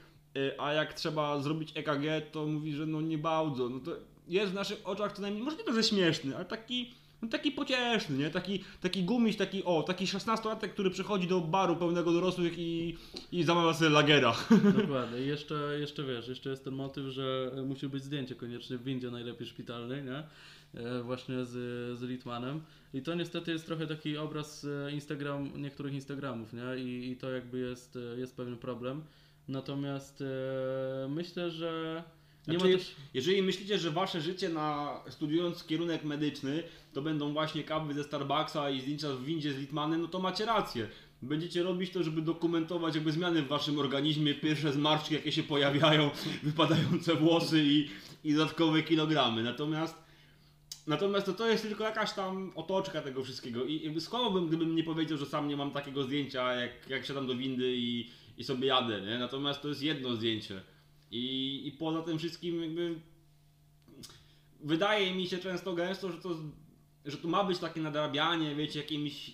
a 0.58 0.74
jak 0.74 0.94
trzeba 0.94 1.40
zrobić 1.40 1.72
EKG, 1.76 2.32
to 2.32 2.46
mówi, 2.46 2.74
że 2.74 2.86
no 2.86 3.02
nie 3.02 3.18
bardzo, 3.18 3.70
no 3.70 3.80
to 3.80 3.92
jest 4.28 4.52
w 4.52 4.56
naszych 4.56 4.82
oczach 4.84 5.14
co 5.14 5.22
najmniej, 5.22 5.44
może 5.44 5.58
nie 5.58 5.64
to, 5.64 5.74
że 5.74 5.84
śmieszny, 5.84 6.36
ale 6.36 6.46
taki, 6.46 6.94
no 7.22 7.28
taki 7.28 7.52
pocieszny, 7.52 8.18
nie? 8.18 8.30
Taki, 8.30 8.64
taki 8.82 9.04
gumiś, 9.04 9.36
taki, 9.36 9.64
o, 9.64 9.84
taki 9.84 10.06
16-latek, 10.06 10.70
który 10.70 10.90
przychodzi 10.90 11.28
do 11.28 11.42
baru 11.42 11.76
pełnego 11.76 12.12
dorosłych 12.12 12.54
i, 12.58 12.98
i 13.32 13.44
zamawia 13.44 13.74
sobie 13.74 13.90
lagera. 13.90 14.36
Dokładnie. 14.82 15.22
I 15.22 15.28
jeszcze, 15.28 15.78
jeszcze 15.80 16.04
wiesz, 16.04 16.28
jeszcze 16.28 16.50
jest 16.50 16.64
ten 16.64 16.74
motyw, 16.74 17.06
że 17.06 17.52
musi 17.66 17.88
być 17.90 18.04
zdjęcie 18.04 18.36
koniecznie 18.36 18.78
w 18.78 18.84
windzie 18.84 19.12
najlepiej 19.12 19.48
szpitalnej, 19.48 20.04
nie? 20.04 20.24
E, 20.82 21.04
Właśnie 21.04 21.46
z, 21.46 21.52
z 22.00 22.02
Litmanem. 22.02 22.62
I 22.94 23.02
to 23.02 23.16
niestety 23.16 23.52
jest 23.52 23.66
trochę 23.66 23.88
taki 23.88 24.18
obraz 24.18 24.66
e, 24.66 24.92
Instagram, 24.92 25.62
niektórych 25.62 25.94
Instagramów, 25.94 26.54
nie? 26.54 26.84
I, 26.84 27.12
i 27.12 27.18
to 27.18 27.32
jakby 27.32 27.60
jest, 27.60 27.96
e, 27.96 28.20
jest 28.20 28.36
pewien 28.36 28.58
problem. 28.58 29.04
Natomiast 29.48 30.22
e, 30.22 31.08
myślę, 31.10 31.52
że 31.52 32.04
nie 32.48 32.60
Znaczy, 32.60 32.72
ma 32.74 32.78
też... 32.78 32.96
Jeżeli 33.14 33.42
myślicie, 33.42 33.78
że 33.78 33.92
wasze 33.92 34.22
życie 34.22 34.50
na 34.50 35.00
studiując 35.10 35.64
kierunek 35.64 36.04
medyczny 36.04 36.64
to 36.94 37.02
będą 37.02 37.34
właśnie 37.34 37.64
kawy 37.64 37.94
ze 37.94 38.04
Starbucksa 38.04 38.70
i 38.70 38.82
zdjęcia 38.82 39.10
w 39.10 39.24
windzie 39.24 39.54
z 39.54 39.58
Litmanem, 39.58 40.02
no 40.02 40.08
to 40.08 40.20
macie 40.20 40.46
rację. 40.46 40.88
Będziecie 41.22 41.64
robić 41.64 41.92
to, 41.92 42.04
żeby 42.04 42.22
dokumentować 42.22 42.96
jakby 42.96 43.12
zmiany 43.12 43.42
w 43.42 43.48
waszym 43.48 43.80
organizmie, 43.80 44.34
pierwsze 44.36 44.74
zmarszczki 44.74 45.14
jakie 45.14 45.32
się 45.32 45.44
pojawiają, 45.44 46.10
wypadające 46.44 47.16
włosy 47.16 47.64
i, 47.64 47.90
i 48.24 48.34
dodatkowe 48.34 48.84
kilogramy. 48.84 49.44
Natomiast 49.44 50.08
Natomiast 50.88 51.26
to, 51.26 51.34
to 51.34 51.50
jest 51.50 51.64
tylko 51.64 51.84
jakaś 51.84 52.14
tam 52.14 52.52
otoczka 52.56 53.02
tego 53.02 53.24
wszystkiego 53.24 53.66
i 53.66 53.82
jakby 53.82 54.02
skłamałbym, 54.02 54.48
gdybym 54.48 54.76
nie 54.76 54.84
powiedział, 54.84 55.18
że 55.18 55.26
sam 55.26 55.48
nie 55.48 55.58
mam 55.58 55.72
takiego 55.72 56.04
zdjęcia, 56.04 56.54
jak, 56.54 56.90
jak 56.90 57.06
siadam 57.06 57.28
do 57.28 57.36
windy 57.36 57.74
i, 57.76 58.10
i 58.38 58.44
sobie 58.44 58.68
jadę, 58.68 59.02
nie? 59.02 59.20
Natomiast 59.20 59.62
to 59.62 59.68
jest 59.68 59.82
jedno 59.84 60.16
zdjęcie. 60.16 60.62
I, 61.12 61.62
I 61.68 61.72
poza 61.72 62.02
tym 62.02 62.18
wszystkim 62.18 62.62
jakby 62.62 62.96
wydaje 64.64 65.16
mi 65.16 65.28
się 65.28 65.38
często 65.38 65.74
gęsto, 65.74 66.12
że 66.12 66.18
to, 66.18 66.30
że 67.06 67.18
to 67.18 67.28
ma 67.28 67.44
być 67.44 67.60
takie 67.60 67.82
nadrabianie, 67.82 68.56
wiecie, 68.56 68.80
jakimś 68.80 69.32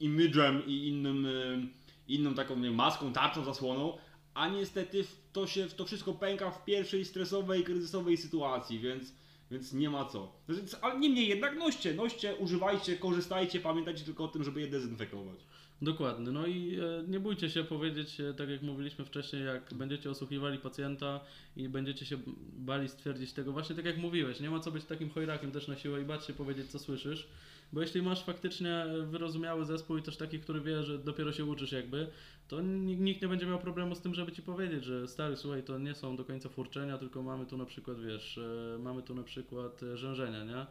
imidżem 0.00 0.66
i 0.66 0.88
innym, 0.88 1.26
y, 1.26 1.68
inną 2.08 2.34
taką 2.34 2.56
nie 2.58 2.70
maską, 2.70 3.12
tarczą, 3.12 3.44
zasłoną, 3.44 3.98
a 4.34 4.48
niestety 4.48 5.04
to 5.32 5.46
się 5.46 5.66
to 5.66 5.84
wszystko 5.84 6.12
pęka 6.14 6.50
w 6.50 6.64
pierwszej 6.64 7.04
stresowej, 7.04 7.64
kryzysowej 7.64 8.16
sytuacji, 8.16 8.78
więc, 8.78 9.12
więc 9.50 9.72
nie 9.72 9.90
ma 9.90 10.04
co. 10.04 10.32
Więc- 10.48 10.76
Ale 10.82 10.98
niemniej 11.00 11.28
jednak 11.28 11.58
noście, 11.58 11.94
noście, 11.94 12.36
używajcie, 12.36 12.96
korzystajcie, 12.96 13.60
pamiętajcie 13.60 14.04
tylko 14.04 14.24
o 14.24 14.28
tym, 14.28 14.44
żeby 14.44 14.60
je 14.60 14.66
dezynfekować. 14.66 15.38
Dokładnie, 15.82 16.30
no 16.30 16.46
i 16.46 16.78
e, 16.80 17.04
nie 17.08 17.20
bójcie 17.20 17.50
się 17.50 17.64
powiedzieć, 17.64 18.20
e, 18.20 18.34
tak 18.34 18.48
jak 18.48 18.62
mówiliśmy 18.62 19.04
wcześniej, 19.04 19.44
jak 19.44 19.74
będziecie 19.74 20.10
osłuchiwali 20.10 20.58
pacjenta 20.58 21.20
i 21.56 21.68
będziecie 21.68 22.06
się 22.06 22.18
bali 22.56 22.88
stwierdzić 22.88 23.32
tego, 23.32 23.52
właśnie 23.52 23.76
tak 23.76 23.84
jak 23.84 23.96
mówiłeś, 23.98 24.40
nie 24.40 24.50
ma 24.50 24.60
co 24.60 24.70
być 24.70 24.84
takim 24.84 25.10
chojrakiem 25.10 25.52
też 25.52 25.68
na 25.68 25.76
siłę 25.76 26.02
i 26.02 26.04
bać 26.04 26.26
się 26.26 26.32
powiedzieć, 26.32 26.66
co 26.66 26.78
słyszysz, 26.78 27.28
bo 27.72 27.80
jeśli 27.80 28.02
masz 28.02 28.24
faktycznie 28.24 28.84
wyrozumiały 29.06 29.64
zespół 29.64 29.96
i 29.96 30.02
też 30.02 30.16
taki, 30.16 30.40
który 30.40 30.60
wie, 30.60 30.82
że 30.82 30.98
dopiero 30.98 31.32
się 31.32 31.44
uczysz 31.44 31.72
jakby, 31.72 32.06
to 32.48 32.60
ni- 32.60 32.96
nikt 32.96 33.22
nie 33.22 33.28
będzie 33.28 33.46
miał 33.46 33.58
problemu 33.58 33.94
z 33.94 34.00
tym, 34.00 34.14
żeby 34.14 34.32
ci 34.32 34.42
powiedzieć, 34.42 34.84
że 34.84 35.08
stary, 35.08 35.36
słuchaj, 35.36 35.62
to 35.62 35.78
nie 35.78 35.94
są 35.94 36.16
do 36.16 36.24
końca 36.24 36.48
furczenia, 36.48 36.98
tylko 36.98 37.22
mamy 37.22 37.46
tu 37.46 37.56
na 37.56 37.64
przykład, 37.64 38.00
wiesz, 38.00 38.38
e, 38.38 38.78
mamy 38.78 39.02
tu 39.02 39.14
na 39.14 39.22
przykład 39.22 39.82
e, 39.82 39.96
rzężenia, 39.96 40.44
nie? 40.44 40.66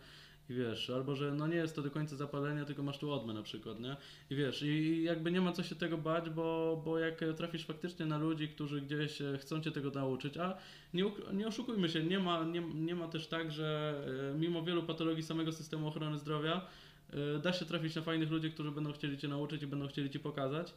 I 0.51 0.53
wiesz, 0.53 0.89
albo 0.89 1.15
że 1.15 1.31
no 1.31 1.47
nie 1.47 1.55
jest 1.55 1.75
to 1.75 1.81
do 1.81 1.91
końca 1.91 2.15
zapalenie, 2.15 2.65
tylko 2.65 2.83
masz 2.83 2.97
tu 2.97 3.11
odmę 3.11 3.33
na 3.33 3.43
przykład, 3.43 3.79
nie? 3.79 3.95
I 4.29 4.35
wiesz, 4.35 4.61
i 4.63 5.03
jakby 5.03 5.31
nie 5.31 5.41
ma 5.41 5.51
co 5.51 5.63
się 5.63 5.75
tego 5.75 5.97
bać, 5.97 6.29
bo, 6.29 6.81
bo 6.85 6.99
jak 6.99 7.19
trafisz 7.37 7.65
faktycznie 7.65 8.05
na 8.05 8.17
ludzi, 8.17 8.47
którzy 8.47 8.81
gdzieś 8.81 9.21
e, 9.21 9.37
chcą 9.37 9.61
cię 9.61 9.71
tego 9.71 9.89
nauczyć, 9.89 10.37
a 10.37 10.57
nie, 10.93 11.11
nie 11.33 11.47
oszukujmy 11.47 11.89
się, 11.89 12.03
nie 12.03 12.19
ma, 12.19 12.43
nie, 12.43 12.61
nie 12.61 12.95
ma 12.95 13.07
też 13.07 13.27
tak, 13.27 13.51
że 13.51 13.93
e, 14.33 14.39
mimo 14.39 14.63
wielu 14.63 14.83
patologii 14.83 15.23
samego 15.23 15.51
systemu 15.51 15.87
ochrony 15.87 16.17
zdrowia, 16.17 16.67
e, 17.13 17.39
da 17.39 17.53
się 17.53 17.65
trafić 17.65 17.95
na 17.95 18.01
fajnych 18.01 18.31
ludzi, 18.31 18.51
którzy 18.51 18.71
będą 18.71 18.93
chcieli 18.93 19.17
cię 19.17 19.27
nauczyć 19.27 19.63
i 19.63 19.67
będą 19.67 19.87
chcieli 19.87 20.09
ci 20.09 20.19
pokazać. 20.19 20.73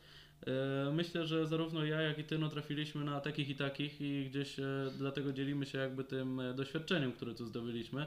Myślę, 0.92 1.26
że 1.26 1.46
zarówno 1.46 1.84
ja, 1.84 2.00
jak 2.00 2.18
i 2.18 2.24
ty 2.24 2.38
no, 2.38 2.48
trafiliśmy 2.48 3.04
na 3.04 3.20
takich 3.20 3.48
i 3.48 3.56
takich 3.56 4.00
i 4.00 4.26
gdzieś 4.30 4.56
dlatego 4.98 5.32
dzielimy 5.32 5.66
się 5.66 5.78
jakby 5.78 6.04
tym 6.04 6.40
doświadczeniem, 6.54 7.12
które 7.12 7.34
tu 7.34 7.46
zdobyliśmy 7.46 8.06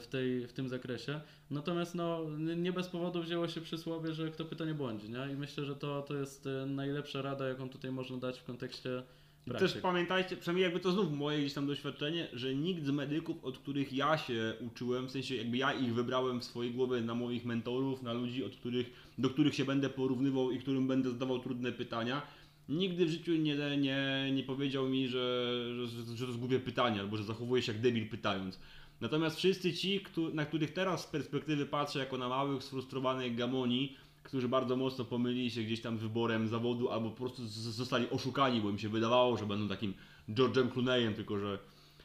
w, 0.00 0.06
tej, 0.06 0.46
w 0.46 0.52
tym 0.52 0.68
zakresie. 0.68 1.20
Natomiast 1.50 1.94
no, 1.94 2.20
nie 2.38 2.72
bez 2.72 2.88
powodu 2.88 3.22
wzięło 3.22 3.48
się 3.48 3.60
przysłowie, 3.60 4.12
że 4.12 4.30
kto 4.30 4.44
pyta 4.44 4.64
nie 4.64 4.74
błądzi, 4.74 5.10
nie? 5.10 5.32
I 5.32 5.36
myślę, 5.36 5.64
że 5.64 5.76
to, 5.76 6.02
to 6.02 6.14
jest 6.14 6.46
e, 6.46 6.66
najlepsza 6.66 7.22
rada, 7.22 7.48
jaką 7.48 7.68
tutaj 7.68 7.90
można 7.90 8.16
dać 8.16 8.38
w 8.38 8.44
kontekście 8.44 9.02
praktyk. 9.44 9.72
Też 9.72 9.82
pamiętajcie, 9.82 10.36
przynajmniej 10.36 10.64
jakby 10.64 10.80
to 10.80 10.92
znów 10.92 11.12
moje 11.12 11.38
gdzieś 11.38 11.52
tam 11.52 11.66
doświadczenie, 11.66 12.28
że 12.32 12.54
nikt 12.54 12.86
z 12.86 12.90
medyków, 12.90 13.44
od 13.44 13.58
których 13.58 13.92
ja 13.92 14.18
się 14.18 14.54
uczyłem, 14.60 15.08
w 15.08 15.10
sensie 15.10 15.34
jakby 15.34 15.56
ja 15.56 15.72
ich 15.72 15.94
wybrałem 15.94 16.40
w 16.40 16.44
swojej 16.44 16.72
głowie 16.72 17.00
na 17.00 17.14
moich 17.14 17.44
mentorów, 17.44 18.02
na 18.02 18.12
ludzi, 18.12 18.44
od 18.44 18.56
których, 18.56 19.12
do 19.18 19.30
których 19.30 19.54
się 19.54 19.64
będę 19.64 19.90
porównywał 19.90 20.50
i 20.50 20.58
którym 20.58 20.88
będę 20.88 21.10
zadawał 21.10 21.38
trudne 21.38 21.72
pytania, 21.72 22.22
nigdy 22.68 23.06
w 23.06 23.10
życiu 23.10 23.32
nie, 23.32 23.76
nie, 23.76 24.30
nie 24.32 24.42
powiedział 24.42 24.88
mi, 24.88 25.08
że, 25.08 25.52
że, 25.86 26.16
że 26.16 26.26
to 26.26 26.32
zgubię 26.32 26.60
pytanie, 26.60 27.00
albo 27.00 27.16
że 27.16 27.24
zachowuję 27.24 27.62
się 27.62 27.72
jak 27.72 27.80
debil 27.80 28.08
pytając. 28.08 28.60
Natomiast 29.00 29.36
wszyscy 29.36 29.72
ci, 29.74 30.04
na 30.32 30.46
których 30.46 30.72
teraz 30.72 31.02
z 31.02 31.06
perspektywy 31.06 31.66
patrzę 31.66 31.98
jako 31.98 32.18
na 32.18 32.28
małych, 32.28 32.64
sfrustrowanych 32.64 33.34
gamonii, 33.34 33.96
którzy 34.22 34.48
bardzo 34.48 34.76
mocno 34.76 35.04
pomylili 35.04 35.50
się 35.50 35.62
gdzieś 35.62 35.80
tam 35.80 35.98
wyborem 35.98 36.48
zawodu, 36.48 36.90
albo 36.90 37.10
po 37.10 37.16
prostu 37.16 37.42
zostali 37.46 38.10
oszukani, 38.10 38.60
bo 38.60 38.70
im 38.70 38.78
się 38.78 38.88
wydawało, 38.88 39.36
że 39.36 39.46
będą 39.46 39.68
takim 39.68 39.94
George'em 40.28 40.72
Clooneyem, 40.72 41.14
tylko 41.14 41.38
że 41.38 41.58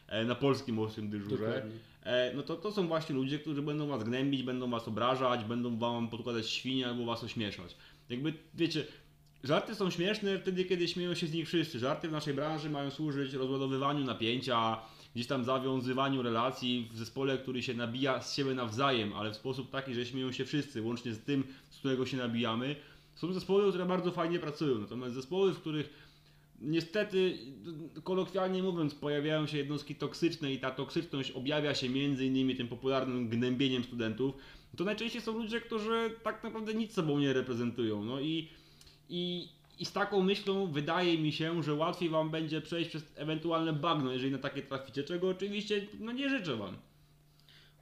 e, 0.08 0.26
na 0.26 0.36
polskim 0.36 0.80
ostrym 0.80 1.10
dyżurze. 1.10 1.38
Dokładnie. 1.38 1.72
E, 2.04 2.34
no 2.36 2.44
to, 2.44 2.56
to 2.56 2.72
są 2.72 2.88
właśnie 2.88 3.16
ludzie, 3.16 3.40
którzy 3.40 3.62
będą 3.62 3.88
was 3.88 4.04
gnębić, 4.04 4.44
będą 4.44 4.70
was 4.70 4.88
obrażać, 4.88 5.44
będą 5.44 5.78
wam 5.78 6.10
podkładać 6.10 6.50
świnie 6.50 6.88
albo 6.88 7.06
was 7.06 7.24
ośmieszać. 7.24 7.76
Jakby, 8.10 8.34
wiecie, 8.54 8.86
żarty 9.44 9.76
są 9.76 9.90
śmieszne 9.90 10.40
wtedy, 10.40 10.66
kiedy 10.66 10.88
śmieją 10.88 11.14
się 11.14 11.28
z 11.28 11.34
nich 11.34 11.48
wszyscy. 11.48 11.80
Żarty 11.80 12.08
w 12.08 12.12
naszej 12.12 12.34
branży 12.34 12.70
mają 12.70 12.92
służyć 12.92 13.34
rozładowywaniu 13.34 14.06
napięcia, 14.06 14.82
gdzieś 15.16 15.28
tam 15.28 15.44
zawiązywaniu 15.44 16.22
relacji 16.22 16.90
w 16.94 16.98
zespole, 16.98 17.38
który 17.38 17.64
się 17.64 17.74
nabija 17.74 18.22
z 18.22 18.36
siebie 18.36 18.54
nawzajem, 18.54 19.14
ale 19.14 19.32
w 19.32 19.36
sposób 19.36 19.70
taki, 19.70 19.94
że 19.94 20.06
śmieją 20.06 20.32
się 20.32 20.46
wszyscy, 20.46 20.82
łącznie 20.82 21.14
z 21.14 21.20
tym, 21.20 21.44
z 21.70 21.78
którego 21.78 22.06
się 22.06 22.18
nabijamy. 22.18 22.76
Są 23.16 23.34
zespoły, 23.34 23.70
które 23.70 23.86
bardzo 23.86 24.12
fajnie 24.12 24.40
pracują, 24.40 24.80
natomiast 24.80 25.16
zespoły, 25.16 25.54
w 25.54 25.60
których 25.60 26.12
Niestety, 26.62 27.38
kolokwialnie 28.04 28.64
mówiąc, 28.64 28.96
pojawiają 28.96 29.48
się 29.48 29.58
jednostki 29.58 29.96
toksyczne 29.96 30.54
i 30.54 30.60
ta 30.60 30.72
toksyczność 30.72 31.32
objawia 31.32 31.76
się 31.76 31.90
między 31.90 32.26
innymi 32.26 32.56
tym 32.56 32.68
popularnym 32.68 33.30
gnębieniem 33.30 33.84
studentów. 33.84 34.36
To 34.78 34.84
najczęściej 34.84 35.22
są 35.22 35.38
ludzie, 35.38 35.62
którzy 35.62 36.16
tak 36.24 36.44
naprawdę 36.44 36.74
nic 36.74 36.94
sobą 36.94 37.20
nie 37.20 37.34
reprezentują. 37.34 38.04
No 38.04 38.20
i, 38.20 38.50
i, 39.10 39.48
i 39.82 39.86
z 39.86 39.94
taką 39.94 40.22
myślą 40.22 40.68
wydaje 40.68 41.18
mi 41.18 41.32
się, 41.32 41.64
że 41.64 41.74
łatwiej 41.74 42.10
wam 42.10 42.30
będzie 42.30 42.62
przejść 42.62 42.90
przez 42.90 43.14
ewentualne 43.16 43.74
bagno, 43.74 44.12
jeżeli 44.12 44.32
na 44.32 44.38
takie 44.38 44.62
traficie, 44.62 45.04
czego 45.04 45.30
oczywiście 45.30 45.88
no 46.00 46.12
nie 46.12 46.30
życzę 46.30 46.56
wam. 46.56 46.78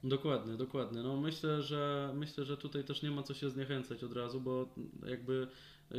Dokładnie, 0.04 0.54
dokładnie. 0.54 1.02
No 1.02 1.16
myślę, 1.16 1.62
że 1.62 2.12
myślę, 2.14 2.44
że 2.44 2.56
tutaj 2.56 2.84
też 2.84 3.02
nie 3.02 3.10
ma 3.10 3.22
co 3.22 3.34
się 3.34 3.50
zniechęcać 3.50 4.04
od 4.04 4.12
razu, 4.12 4.40
bo 4.40 4.68
jakby 5.06 5.46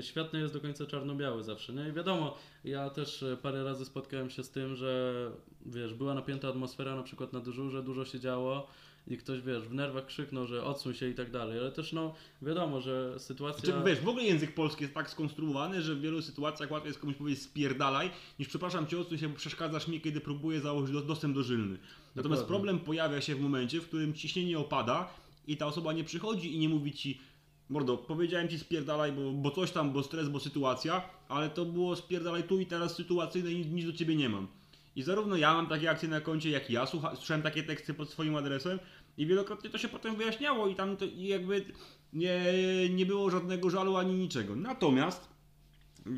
świat 0.02 0.34
nie 0.34 0.40
jest 0.40 0.54
do 0.54 0.60
końca 0.60 0.86
czarno-biały 0.86 1.44
zawsze, 1.44 1.74
nie? 1.74 1.90
I 1.90 1.92
wiadomo, 1.92 2.38
ja 2.64 2.90
też 2.90 3.26
parę 3.42 3.64
razy 3.64 3.86
spotkałem 3.86 4.30
się 4.30 4.44
z 4.44 4.50
tym, 4.50 4.76
że 4.76 5.32
wiesz, 5.66 5.94
była 5.94 6.14
napięta 6.14 6.48
atmosfera 6.48 6.96
na 6.96 7.04
przykład 7.04 7.34
na 7.34 7.40
dyżurze, 7.40 7.84
dużo 7.84 8.06
się 8.06 8.20
działo 8.20 8.68
i 9.08 9.18
ktoś, 9.18 9.42
wiesz, 9.42 9.64
w 9.64 9.74
nerwach 9.74 10.06
krzyknął, 10.06 10.48
że 10.48 10.64
odsuń 10.64 10.94
się 10.94 11.10
i 11.10 11.14
tak 11.14 11.32
dalej, 11.32 11.60
ale 11.60 11.72
też 11.72 11.94
no 11.94 12.14
wiadomo, 12.42 12.82
że 12.82 13.20
sytuacja... 13.20 13.66
Znaczy, 13.66 13.86
wiesz, 13.86 14.00
w 14.00 14.08
ogóle 14.08 14.24
język 14.24 14.54
polski 14.56 14.84
jest 14.84 14.94
tak 14.94 15.10
skonstruowany, 15.10 15.82
że 15.82 15.96
w 15.96 16.02
wielu 16.02 16.22
sytuacjach 16.22 16.72
łatwiej 16.72 16.90
jest 16.90 17.00
komuś 17.00 17.16
powiedzieć 17.16 17.44
spierdalaj, 17.44 18.12
niż 18.40 18.48
przepraszam 18.48 18.88
cię, 18.88 19.00
odsuń 19.00 19.18
się, 19.18 19.30
bo 19.30 19.36
przeszkadzasz 19.36 19.88
mi, 19.88 20.02
kiedy 20.02 20.22
próbuję 20.22 20.62
założyć 20.62 20.94
do- 20.94 21.02
dostęp 21.02 21.36
do 21.36 21.44
żylny. 21.44 21.78
Natomiast 22.16 22.42
Dokładnie. 22.42 22.48
problem 22.48 22.80
pojawia 22.80 23.22
się 23.22 23.36
w 23.36 23.42
momencie, 23.42 23.82
w 23.82 23.88
którym 23.88 24.14
ciśnienie 24.14 24.60
opada 24.60 25.10
i 25.48 25.58
ta 25.58 25.66
osoba 25.66 25.94
nie 25.94 26.04
przychodzi 26.04 26.56
i 26.56 26.60
nie 26.60 26.70
mówi 26.70 26.94
ci 26.94 27.22
Mordo, 27.70 27.98
powiedziałem 27.98 28.50
ci 28.50 28.60
spierdalaj, 28.60 29.12
bo, 29.12 29.32
bo 29.32 29.52
coś 29.52 29.72
tam, 29.72 29.92
bo 29.92 30.04
stres, 30.04 30.30
bo 30.30 30.40
sytuacja, 30.40 31.10
ale 31.30 31.50
to 31.50 31.66
było 31.66 31.96
spierdalaj 31.96 32.44
tu 32.44 32.60
i 32.60 32.66
teraz 32.66 32.96
sytuacyjne 32.96 33.52
i 33.52 33.66
nic 33.66 33.86
do 33.86 33.94
ciebie 33.94 34.16
nie 34.16 34.30
mam. 34.30 34.48
I 34.96 35.04
zarówno 35.04 35.36
ja 35.36 35.54
mam 35.54 35.68
takie 35.68 35.90
akcje 35.90 36.10
na 36.10 36.22
koncie, 36.22 36.50
jak 36.50 36.70
i 36.70 36.74
ja 36.74 36.86
słucha, 36.86 37.16
słyszałem 37.16 37.42
takie 37.42 37.64
teksty 37.64 37.94
pod 37.94 38.10
swoim 38.10 38.36
adresem 38.36 38.80
i 39.18 39.26
wielokrotnie 39.26 39.70
to 39.70 39.78
się 39.78 39.88
potem 39.88 40.16
wyjaśniało 40.16 40.68
i 40.68 40.76
tam 40.76 40.98
to 40.98 41.06
jakby 41.18 41.66
nie, 42.14 42.44
nie 42.90 43.06
było 43.06 43.30
żadnego 43.30 43.70
żalu 43.70 43.98
ani 43.98 44.14
niczego. 44.14 44.56
Natomiast 44.56 45.30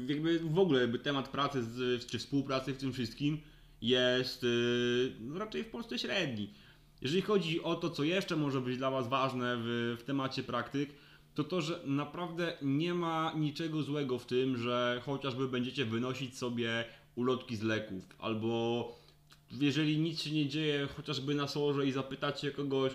jakby 0.07 0.39
w 0.39 0.59
ogóle 0.59 0.81
jakby 0.81 0.99
temat 0.99 1.29
pracy 1.29 1.63
z, 1.63 2.05
czy 2.05 2.19
współpracy 2.19 2.73
w 2.73 2.77
tym 2.77 2.93
wszystkim 2.93 3.41
jest 3.81 4.43
yy, 4.43 5.39
raczej 5.39 5.63
w 5.63 5.69
Polsce 5.69 5.99
średni. 5.99 6.53
Jeżeli 7.01 7.21
chodzi 7.21 7.63
o 7.63 7.75
to, 7.75 7.89
co 7.89 8.03
jeszcze 8.03 8.35
może 8.35 8.61
być 8.61 8.77
dla 8.77 8.91
Was 8.91 9.07
ważne 9.07 9.57
w, 9.57 9.97
w 9.99 10.03
temacie 10.03 10.43
praktyk, 10.43 10.89
to 11.35 11.43
to, 11.43 11.61
że 11.61 11.79
naprawdę 11.85 12.57
nie 12.61 12.93
ma 12.93 13.33
niczego 13.35 13.83
złego 13.83 14.19
w 14.19 14.25
tym, 14.25 14.57
że 14.57 15.01
chociażby 15.05 15.47
będziecie 15.47 15.85
wynosić 15.85 16.37
sobie 16.37 16.85
ulotki 17.15 17.55
z 17.55 17.63
leków, 17.63 18.03
albo 18.19 19.03
jeżeli 19.51 19.99
nic 19.99 20.21
się 20.21 20.31
nie 20.31 20.49
dzieje, 20.49 20.87
chociażby 20.95 21.35
na 21.35 21.47
sorze 21.47 21.87
i 21.87 21.91
zapytacie 21.91 22.51
kogoś, 22.51 22.93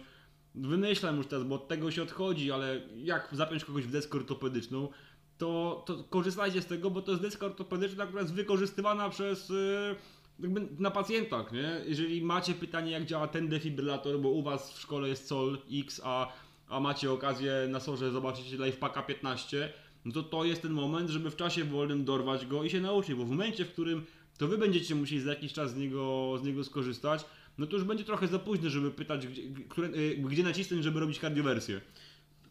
wymyślam 0.54 1.16
już 1.16 1.26
teraz, 1.26 1.44
bo 1.44 1.54
od 1.54 1.68
tego 1.68 1.90
się 1.90 2.02
odchodzi, 2.02 2.52
ale 2.52 2.80
jak 2.96 3.28
zapiąć 3.32 3.64
kogoś 3.64 3.84
w 3.84 3.90
deskę 3.90 4.18
ortopedyczną, 4.18 4.88
to, 5.38 5.82
to 5.86 6.04
korzystajcie 6.04 6.62
z 6.62 6.66
tego, 6.66 6.90
bo 6.90 7.02
to 7.02 7.10
jest 7.10 7.22
deska 7.22 7.46
ortopedyczna, 7.46 8.06
która 8.06 8.22
jest 8.22 8.34
wykorzystywana 8.34 9.10
przez 9.10 9.48
yy, 9.48 9.96
jakby 10.40 10.68
na 10.78 10.90
pacjentach, 10.90 11.52
nie? 11.52 11.80
Jeżeli 11.86 12.22
macie 12.22 12.54
pytanie, 12.54 12.90
jak 12.90 13.04
działa 13.04 13.28
ten 13.28 13.48
defibrylator, 13.48 14.20
bo 14.20 14.28
u 14.28 14.42
was 14.42 14.72
w 14.72 14.80
szkole 14.80 15.08
jest 15.08 15.26
SOL 15.26 15.58
X, 15.72 16.00
a, 16.04 16.32
a 16.68 16.80
macie 16.80 17.12
okazję 17.12 17.52
na 17.68 17.80
sorze 17.80 18.10
zobaczyć 18.10 18.52
Lifepacka 18.52 19.02
15, 19.02 19.72
no 20.04 20.12
to 20.12 20.22
to 20.22 20.44
jest 20.44 20.62
ten 20.62 20.72
moment, 20.72 21.10
żeby 21.10 21.30
w 21.30 21.36
czasie 21.36 21.64
wolnym 21.64 22.04
dorwać 22.04 22.46
go 22.46 22.64
i 22.64 22.70
się 22.70 22.80
nauczyć, 22.80 23.14
bo 23.14 23.24
w 23.24 23.30
momencie, 23.30 23.64
w 23.64 23.72
którym 23.72 24.04
to 24.38 24.48
wy 24.48 24.58
będziecie 24.58 24.94
musieli 24.94 25.20
za 25.20 25.30
jakiś 25.30 25.52
czas 25.52 25.70
z 25.70 25.76
niego, 25.76 26.34
z 26.42 26.44
niego 26.44 26.64
skorzystać, 26.64 27.24
no 27.58 27.66
to 27.66 27.76
już 27.76 27.84
będzie 27.84 28.04
trochę 28.04 28.28
za 28.28 28.38
późno, 28.38 28.70
żeby 28.70 28.90
pytać, 28.90 29.26
gdzie, 29.26 29.42
które, 29.68 29.88
yy, 29.88 30.16
gdzie 30.16 30.42
nacisnąć, 30.42 30.84
żeby 30.84 31.00
robić 31.00 31.18
kardiowersję. 31.18 31.80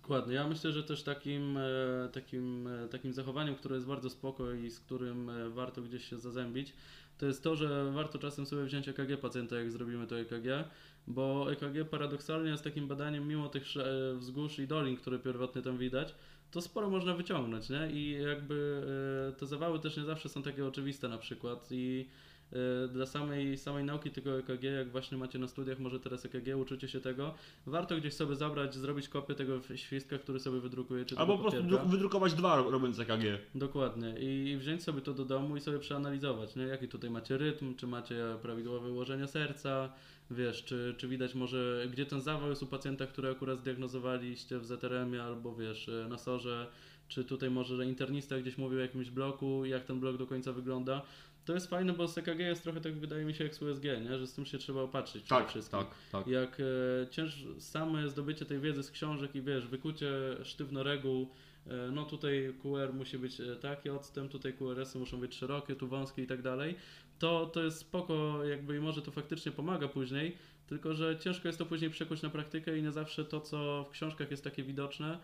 Dokładnie. 0.07 0.35
Ja 0.35 0.47
myślę, 0.47 0.71
że 0.71 0.83
też 0.83 1.03
takim, 1.03 1.57
e, 1.57 2.09
takim, 2.13 2.67
e, 2.67 2.87
takim 2.87 3.13
zachowaniem, 3.13 3.55
które 3.55 3.75
jest 3.75 3.87
bardzo 3.87 4.09
spoko 4.09 4.53
i 4.53 4.69
z 4.69 4.79
którym 4.79 5.29
e, 5.29 5.49
warto 5.49 5.81
gdzieś 5.81 6.09
się 6.09 6.17
zazębić, 6.17 6.73
to 7.17 7.25
jest 7.25 7.43
to, 7.43 7.55
że 7.55 7.91
warto 7.91 8.19
czasem 8.19 8.45
sobie 8.45 8.63
wziąć 8.63 8.87
EKG 8.87 9.17
pacjenta, 9.21 9.55
jak 9.55 9.71
zrobimy 9.71 10.07
to 10.07 10.19
EKG, 10.19 10.69
bo 11.07 11.51
EKG 11.51 11.89
paradoksalnie 11.89 12.49
jest 12.49 12.63
takim 12.63 12.87
badaniem, 12.87 13.27
mimo 13.27 13.49
tych 13.49 13.63
wzgórz 14.15 14.59
i 14.59 14.67
dolin, 14.67 14.97
które 14.97 15.19
pierwotnie 15.19 15.61
tam 15.61 15.77
widać, 15.77 16.15
to 16.51 16.61
sporo 16.61 16.89
można 16.89 17.13
wyciągnąć, 17.13 17.69
nie? 17.69 17.91
I 17.91 18.11
jakby 18.11 18.83
e, 19.29 19.39
te 19.39 19.45
zawały 19.45 19.79
też 19.79 19.97
nie 19.97 20.03
zawsze 20.03 20.29
są 20.29 20.43
takie 20.43 20.65
oczywiste 20.65 21.07
na 21.07 21.17
przykład 21.17 21.67
i 21.71 22.07
dla 22.89 23.05
samej, 23.05 23.57
samej 23.57 23.83
nauki 23.83 24.11
tego 24.11 24.39
EKG, 24.39 24.63
jak 24.63 24.91
właśnie 24.91 25.17
macie 25.17 25.39
na 25.39 25.47
studiach, 25.47 25.79
może 25.79 25.99
teraz 25.99 26.25
EKG, 26.25 26.57
uczycie 26.57 26.87
się 26.87 26.99
tego, 27.01 27.33
warto 27.65 27.97
gdzieś 27.97 28.13
sobie 28.13 28.35
zabrać, 28.35 28.75
zrobić 28.75 29.09
kopię 29.09 29.35
tego 29.35 29.59
świstka, 29.75 30.17
który 30.17 30.39
sobie 30.39 30.59
wydrukujecie. 30.59 31.19
Albo 31.19 31.37
po 31.37 31.41
prostu 31.41 31.87
wydrukować 31.87 32.33
dwa 32.33 32.55
robiąc 32.55 32.99
EKG. 32.99 33.23
Dokładnie. 33.55 34.15
I 34.19 34.57
wziąć 34.57 34.83
sobie 34.83 35.01
to 35.01 35.13
do 35.13 35.25
domu 35.25 35.57
i 35.57 35.61
sobie 35.61 35.79
przeanalizować, 35.79 36.55
nie? 36.55 36.63
jaki 36.63 36.87
tutaj 36.87 37.09
macie 37.09 37.37
rytm, 37.37 37.75
czy 37.75 37.87
macie 37.87 38.35
prawidłowe 38.41 38.91
ułożenie 38.91 39.27
serca, 39.27 39.93
wiesz, 40.31 40.63
czy, 40.63 40.95
czy 40.97 41.07
widać 41.07 41.35
może, 41.35 41.87
gdzie 41.91 42.05
ten 42.05 42.21
zawał 42.21 42.49
jest 42.49 42.63
u 42.63 42.67
pacjenta, 42.67 43.07
który 43.07 43.31
akurat 43.31 43.59
zdiagnozowaliście 43.59 44.59
w 44.59 44.65
ZRM-ie 44.65 45.23
albo 45.23 45.55
wiesz, 45.55 45.89
na 46.09 46.17
sorze, 46.17 46.67
czy 47.07 47.23
tutaj 47.23 47.49
może 47.49 47.75
że 47.77 47.85
internista 47.85 48.39
gdzieś 48.39 48.57
mówił 48.57 48.79
o 48.79 48.81
jakimś 48.81 49.09
bloku, 49.09 49.65
jak 49.65 49.85
ten 49.85 49.99
blok 49.99 50.17
do 50.17 50.27
końca 50.27 50.53
wygląda. 50.53 51.01
To 51.47 51.53
jest 51.53 51.69
fajne, 51.69 51.93
bo 51.93 52.07
z 52.07 52.17
EKG 52.17 52.39
jest 52.39 52.63
trochę 52.63 52.81
tak, 52.81 52.93
wydaje 52.93 53.25
mi 53.25 53.33
się, 53.33 53.43
jak 53.43 53.55
z 53.55 53.61
USG, 53.61 53.83
nie? 53.83 54.17
że 54.17 54.27
z 54.27 54.33
tym 54.33 54.45
się 54.45 54.57
trzeba 54.57 54.81
opatrzyć 54.81 55.23
przede 55.23 55.41
Tak, 55.41 55.49
wszystkim. 55.49 55.79
tak, 55.79 55.87
tak. 56.11 56.27
Jak 56.27 56.57
e, 56.59 57.07
cięż, 57.09 57.45
same 57.59 58.09
zdobycie 58.09 58.45
tej 58.45 58.59
wiedzy 58.59 58.83
z 58.83 58.91
książek 58.91 59.35
i 59.35 59.41
wiesz, 59.41 59.67
wykucie 59.67 60.11
sztywno 60.43 60.83
reguł, 60.83 61.29
e, 61.67 61.91
no 61.91 62.05
tutaj 62.05 62.53
QR 62.61 62.93
musi 62.93 63.17
być 63.17 63.41
e, 63.41 63.55
taki 63.55 63.89
odstęp, 63.89 64.31
tutaj 64.31 64.53
QRS-y 64.53 64.99
muszą 64.99 65.19
być 65.19 65.35
szerokie, 65.35 65.75
tu 65.75 65.87
wąskie 65.87 66.23
i 66.23 66.27
tak 66.27 66.41
dalej, 66.41 66.75
to, 67.19 67.45
to 67.45 67.63
jest 67.63 67.77
spoko 67.77 68.45
jakby 68.45 68.77
i 68.77 68.79
może 68.79 69.01
to 69.01 69.11
faktycznie 69.11 69.51
pomaga 69.51 69.87
później, 69.87 70.37
tylko 70.67 70.93
że 70.93 71.19
ciężko 71.19 71.47
jest 71.47 71.59
to 71.59 71.65
później 71.65 71.89
przekuć 71.91 72.21
na 72.21 72.29
praktykę 72.29 72.77
i 72.77 72.83
nie 72.83 72.91
zawsze 72.91 73.25
to, 73.25 73.41
co 73.41 73.83
w 73.83 73.89
książkach 73.89 74.31
jest 74.31 74.43
takie 74.43 74.63
widoczne, 74.63 75.19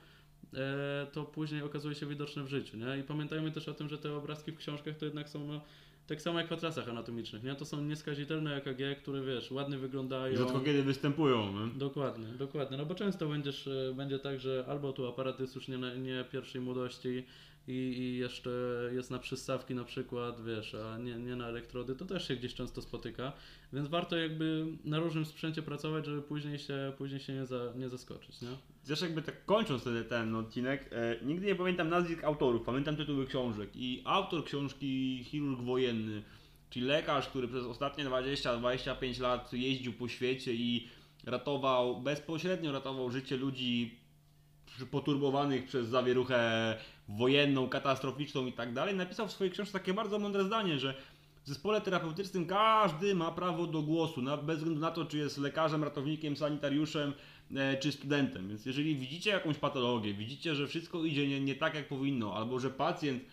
e, 0.54 1.08
to 1.12 1.24
później 1.24 1.62
okazuje 1.62 1.96
się 1.96 2.06
widoczne 2.06 2.44
w 2.44 2.48
życiu, 2.48 2.78
nie? 2.78 2.98
I 3.00 3.04
pamiętajmy 3.04 3.52
też 3.52 3.68
o 3.68 3.74
tym, 3.74 3.90
że 3.90 3.98
te 3.98 4.16
obrazki 4.16 4.52
w 4.52 4.58
książkach 4.58 4.98
to 4.98 5.06
jednak 5.06 5.30
są 5.30 5.48
no, 5.48 5.62
tak 6.08 6.22
samo 6.22 6.40
jak 6.40 6.48
w 6.48 6.52
atlasach 6.52 6.90
anatomicznych, 6.90 7.44
nie? 7.44 7.56
To 7.56 7.66
są 7.66 7.82
nieskazitelne 7.82 8.56
EKG, 8.56 9.02
które 9.02 9.22
wiesz, 9.22 9.52
ładnie 9.52 9.78
wyglądają. 9.78 10.38
Rzadko 10.38 10.60
kiedy 10.60 10.84
występują. 10.84 11.66
Nie? 11.66 11.80
Dokładnie, 11.80 12.28
dokładnie. 12.28 12.78
No 12.78 12.86
bo 12.86 12.96
często 12.96 13.28
będziesz, 13.28 13.68
e, 13.68 13.94
będzie 13.96 14.20
tak, 14.20 14.40
że 14.40 14.66
albo 14.68 14.94
tu 14.94 15.08
aparat 15.08 15.40
jest 15.40 15.56
już 15.56 15.68
nie, 15.68 15.78
nie 15.78 16.26
pierwszej 16.32 16.62
młodości 16.62 17.26
i, 17.68 17.72
i 17.72 18.18
jeszcze 18.18 18.50
jest 18.94 19.12
na 19.12 19.20
przystawki 19.20 19.76
na 19.76 19.84
przykład, 19.84 20.46
wiesz, 20.46 20.76
a 20.76 20.98
nie, 20.98 21.16
nie 21.16 21.36
na 21.36 21.48
elektrody, 21.48 21.96
to 21.96 22.06
też 22.06 22.28
się 22.28 22.36
gdzieś 22.36 22.54
często 22.54 22.82
spotyka, 22.82 23.34
więc 23.74 23.88
warto 23.88 24.18
jakby 24.18 24.66
na 24.86 25.00
różnym 25.00 25.26
sprzęcie 25.26 25.62
pracować, 25.62 26.06
żeby 26.06 26.22
później 26.22 26.60
się, 26.60 26.94
później 26.98 27.20
się 27.20 27.34
nie, 27.34 27.46
za, 27.46 27.74
nie 27.76 27.90
zaskoczyć, 27.90 28.42
nie? 28.42 28.50
Zresztą 28.84 29.06
jakby 29.06 29.22
tak 29.22 29.46
kończąc 29.46 29.84
ten, 29.84 30.06
ten 30.06 30.36
odcinek, 30.36 30.90
e, 30.92 31.26
nigdy 31.26 31.46
nie 31.46 31.56
pamiętam 31.56 31.90
nazwisk 31.90 32.24
autorów, 32.24 32.64
pamiętam 32.66 32.96
tytuły 32.96 33.28
książek. 33.28 33.70
I 33.76 34.02
autor 34.06 34.46
książki 34.46 35.24
Chirurg 35.24 35.62
Wojenny, 35.62 36.24
czyli 36.70 36.86
lekarz, 36.86 37.28
który 37.28 37.48
przez 37.48 37.66
ostatnie 37.66 38.06
20-25 38.06 39.22
lat 39.22 39.54
jeździł 39.54 39.94
po 39.94 40.08
świecie 40.08 40.54
i 40.54 40.88
ratował, 41.26 42.02
bezpośrednio 42.02 42.72
ratował 42.72 43.12
życie 43.12 43.38
ludzi 43.38 44.03
poturbowanych 44.92 45.66
przez 45.66 45.88
zawieruchę 45.88 46.78
wojenną, 47.10 47.70
katastroficzną 47.70 48.46
i 48.46 48.54
tak 48.54 48.74
dalej, 48.74 48.96
napisał 48.96 49.28
w 49.28 49.32
swojej 49.32 49.54
książce 49.54 49.74
takie 49.74 49.94
bardzo 49.94 50.20
mądre 50.20 50.44
zdanie, 50.44 50.80
że 50.80 50.94
w 51.44 51.48
zespole 51.48 51.82
terapeutycznym 51.82 52.46
każdy 52.46 53.16
ma 53.16 53.32
prawo 53.32 53.68
do 53.68 53.82
głosu, 53.82 54.22
bez 54.44 54.58
względu 54.58 54.82
na 54.82 54.92
to, 54.92 55.06
czy 55.06 55.18
jest 55.18 55.38
lekarzem, 55.38 55.84
ratownikiem, 55.84 56.38
sanitariuszem, 56.38 57.14
e, 57.56 57.78
czy 57.78 57.92
studentem. 57.92 58.50
Więc 58.50 58.66
jeżeli 58.66 58.96
widzicie 58.96 59.30
jakąś 59.30 59.58
patologię, 59.58 60.14
widzicie, 60.14 60.56
że 60.56 60.68
wszystko 60.68 61.04
idzie 61.04 61.28
nie, 61.28 61.42
nie 61.42 61.56
tak 61.56 61.76
jak 61.76 61.88
powinno, 61.88 62.36
albo 62.36 62.60
że 62.60 62.70
pacjent, 62.70 63.24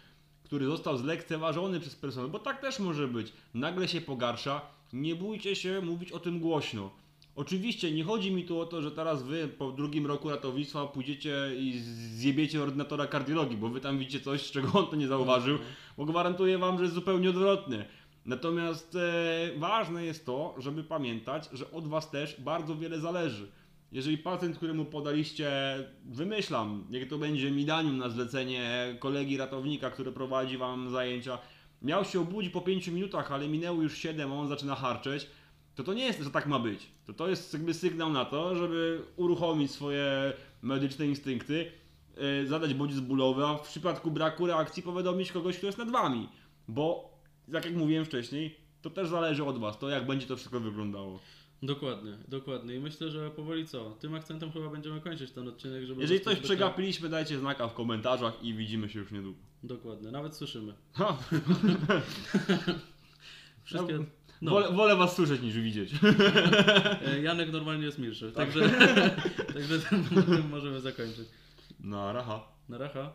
który 0.44 0.66
został 0.66 0.96
zlekceważony 0.96 1.80
przez 1.80 1.96
personel, 1.96 2.30
bo 2.30 2.38
tak 2.38 2.60
też 2.60 2.78
może 2.78 3.08
być, 3.08 3.32
nagle 3.54 3.88
się 3.88 4.00
pogarsza, 4.00 4.60
nie 4.92 5.16
bójcie 5.16 5.56
się 5.56 5.80
mówić 5.80 6.12
o 6.12 6.18
tym 6.18 6.40
głośno. 6.40 6.90
Oczywiście 7.36 7.92
nie 7.92 8.04
chodzi 8.04 8.32
mi 8.32 8.44
tu 8.44 8.60
o 8.60 8.66
to, 8.66 8.82
że 8.82 8.90
teraz 8.90 9.22
wy 9.22 9.48
po 9.48 9.72
drugim 9.72 10.06
roku 10.06 10.30
ratownictwa 10.30 10.86
pójdziecie 10.86 11.50
i 11.56 11.78
zjebiecie 12.14 12.62
ordynatora 12.62 13.06
kardiologii, 13.06 13.56
bo 13.56 13.68
wy 13.68 13.80
tam 13.80 13.98
widzicie 13.98 14.20
coś, 14.20 14.50
czego 14.50 14.68
on 14.72 14.86
to 14.86 14.96
nie 14.96 15.08
zauważył, 15.08 15.58
bo 15.96 16.04
gwarantuję 16.04 16.58
wam, 16.58 16.76
że 16.76 16.82
jest 16.82 16.94
zupełnie 16.94 17.30
odwrotnie. 17.30 17.84
Natomiast 18.26 18.96
e, 18.96 19.58
ważne 19.58 20.04
jest 20.04 20.26
to, 20.26 20.54
żeby 20.58 20.84
pamiętać, 20.84 21.48
że 21.52 21.70
od 21.70 21.88
was 21.88 22.10
też 22.10 22.40
bardzo 22.40 22.76
wiele 22.76 23.00
zależy. 23.00 23.48
Jeżeli 23.92 24.18
pacjent, 24.18 24.56
któremu 24.56 24.84
podaliście, 24.84 25.50
wymyślam, 26.04 26.86
niech 26.90 27.08
to 27.08 27.18
będzie 27.18 27.50
midanium 27.50 27.98
na 27.98 28.08
zlecenie 28.08 28.96
kolegi 28.98 29.36
ratownika, 29.36 29.90
który 29.90 30.12
prowadzi 30.12 30.58
wam 30.58 30.90
zajęcia, 30.90 31.38
miał 31.82 32.04
się 32.04 32.20
obudzić 32.20 32.52
po 32.52 32.60
5 32.60 32.88
minutach, 32.88 33.32
ale 33.32 33.48
minęło 33.48 33.82
już 33.82 33.98
7, 33.98 34.32
a 34.32 34.34
on 34.34 34.48
zaczyna 34.48 34.74
harczeć, 34.74 35.26
to 35.80 35.84
to 35.84 35.94
nie 35.94 36.04
jest, 36.04 36.20
że 36.20 36.30
tak 36.30 36.46
ma 36.46 36.58
być. 36.58 36.86
To 37.06 37.12
to 37.12 37.28
jest 37.28 37.52
jakby 37.52 37.74
sygnał 37.74 38.12
na 38.12 38.24
to, 38.24 38.56
żeby 38.56 39.02
uruchomić 39.16 39.70
swoje 39.70 40.32
medyczne 40.62 41.06
instynkty, 41.06 41.72
yy, 42.16 42.46
zadać 42.46 42.74
bodziec 42.74 43.00
bólowy, 43.00 43.44
a 43.44 43.54
w 43.54 43.68
przypadku 43.68 44.10
braku 44.10 44.46
reakcji 44.46 44.82
powiadomić 44.82 45.32
kogoś, 45.32 45.56
kto 45.56 45.66
jest 45.66 45.78
nad 45.78 45.90
wami. 45.90 46.28
Bo, 46.68 47.18
tak 47.52 47.64
jak 47.64 47.74
mówiłem 47.74 48.04
wcześniej, 48.04 48.56
to 48.82 48.90
też 48.90 49.08
zależy 49.08 49.44
od 49.44 49.58
was, 49.58 49.78
to 49.78 49.88
jak 49.88 50.06
będzie 50.06 50.26
to 50.26 50.36
wszystko 50.36 50.60
wyglądało. 50.60 51.18
Dokładnie, 51.62 52.18
dokładnie. 52.28 52.74
I 52.74 52.80
myślę, 52.80 53.10
że 53.10 53.30
powoli 53.30 53.66
co? 53.66 53.90
Tym 53.90 54.14
akcentem 54.14 54.52
chyba 54.52 54.68
będziemy 54.68 55.00
kończyć 55.00 55.30
ten 55.30 55.48
odcinek, 55.48 55.84
żeby... 55.84 56.00
Jeżeli 56.00 56.20
coś 56.20 56.40
przegapiliśmy, 56.40 57.08
dajcie 57.08 57.38
znaka 57.38 57.68
w 57.68 57.74
komentarzach 57.74 58.44
i 58.44 58.54
widzimy 58.54 58.88
się 58.88 58.98
już 58.98 59.12
niedługo. 59.12 59.38
Dokładnie, 59.62 60.10
nawet 60.10 60.36
słyszymy. 60.36 60.74
Wszystkie... 63.64 64.04
No. 64.40 64.50
wolę, 64.50 64.72
wolę 64.72 64.96
was 64.96 65.16
słyszeć 65.16 65.42
niż 65.42 65.54
widzieć. 65.60 65.90
E, 67.06 67.20
Janek 67.22 67.52
normalnie 67.52 67.84
jest 67.84 67.98
milszy, 67.98 68.32
także, 68.32 68.60
także 69.54 69.78
tym 70.26 70.48
możemy 70.50 70.80
zakończyć. 70.80 71.28
No, 71.80 72.12
raha. 72.12 72.48
Na 72.68 72.78
racha. 72.78 73.12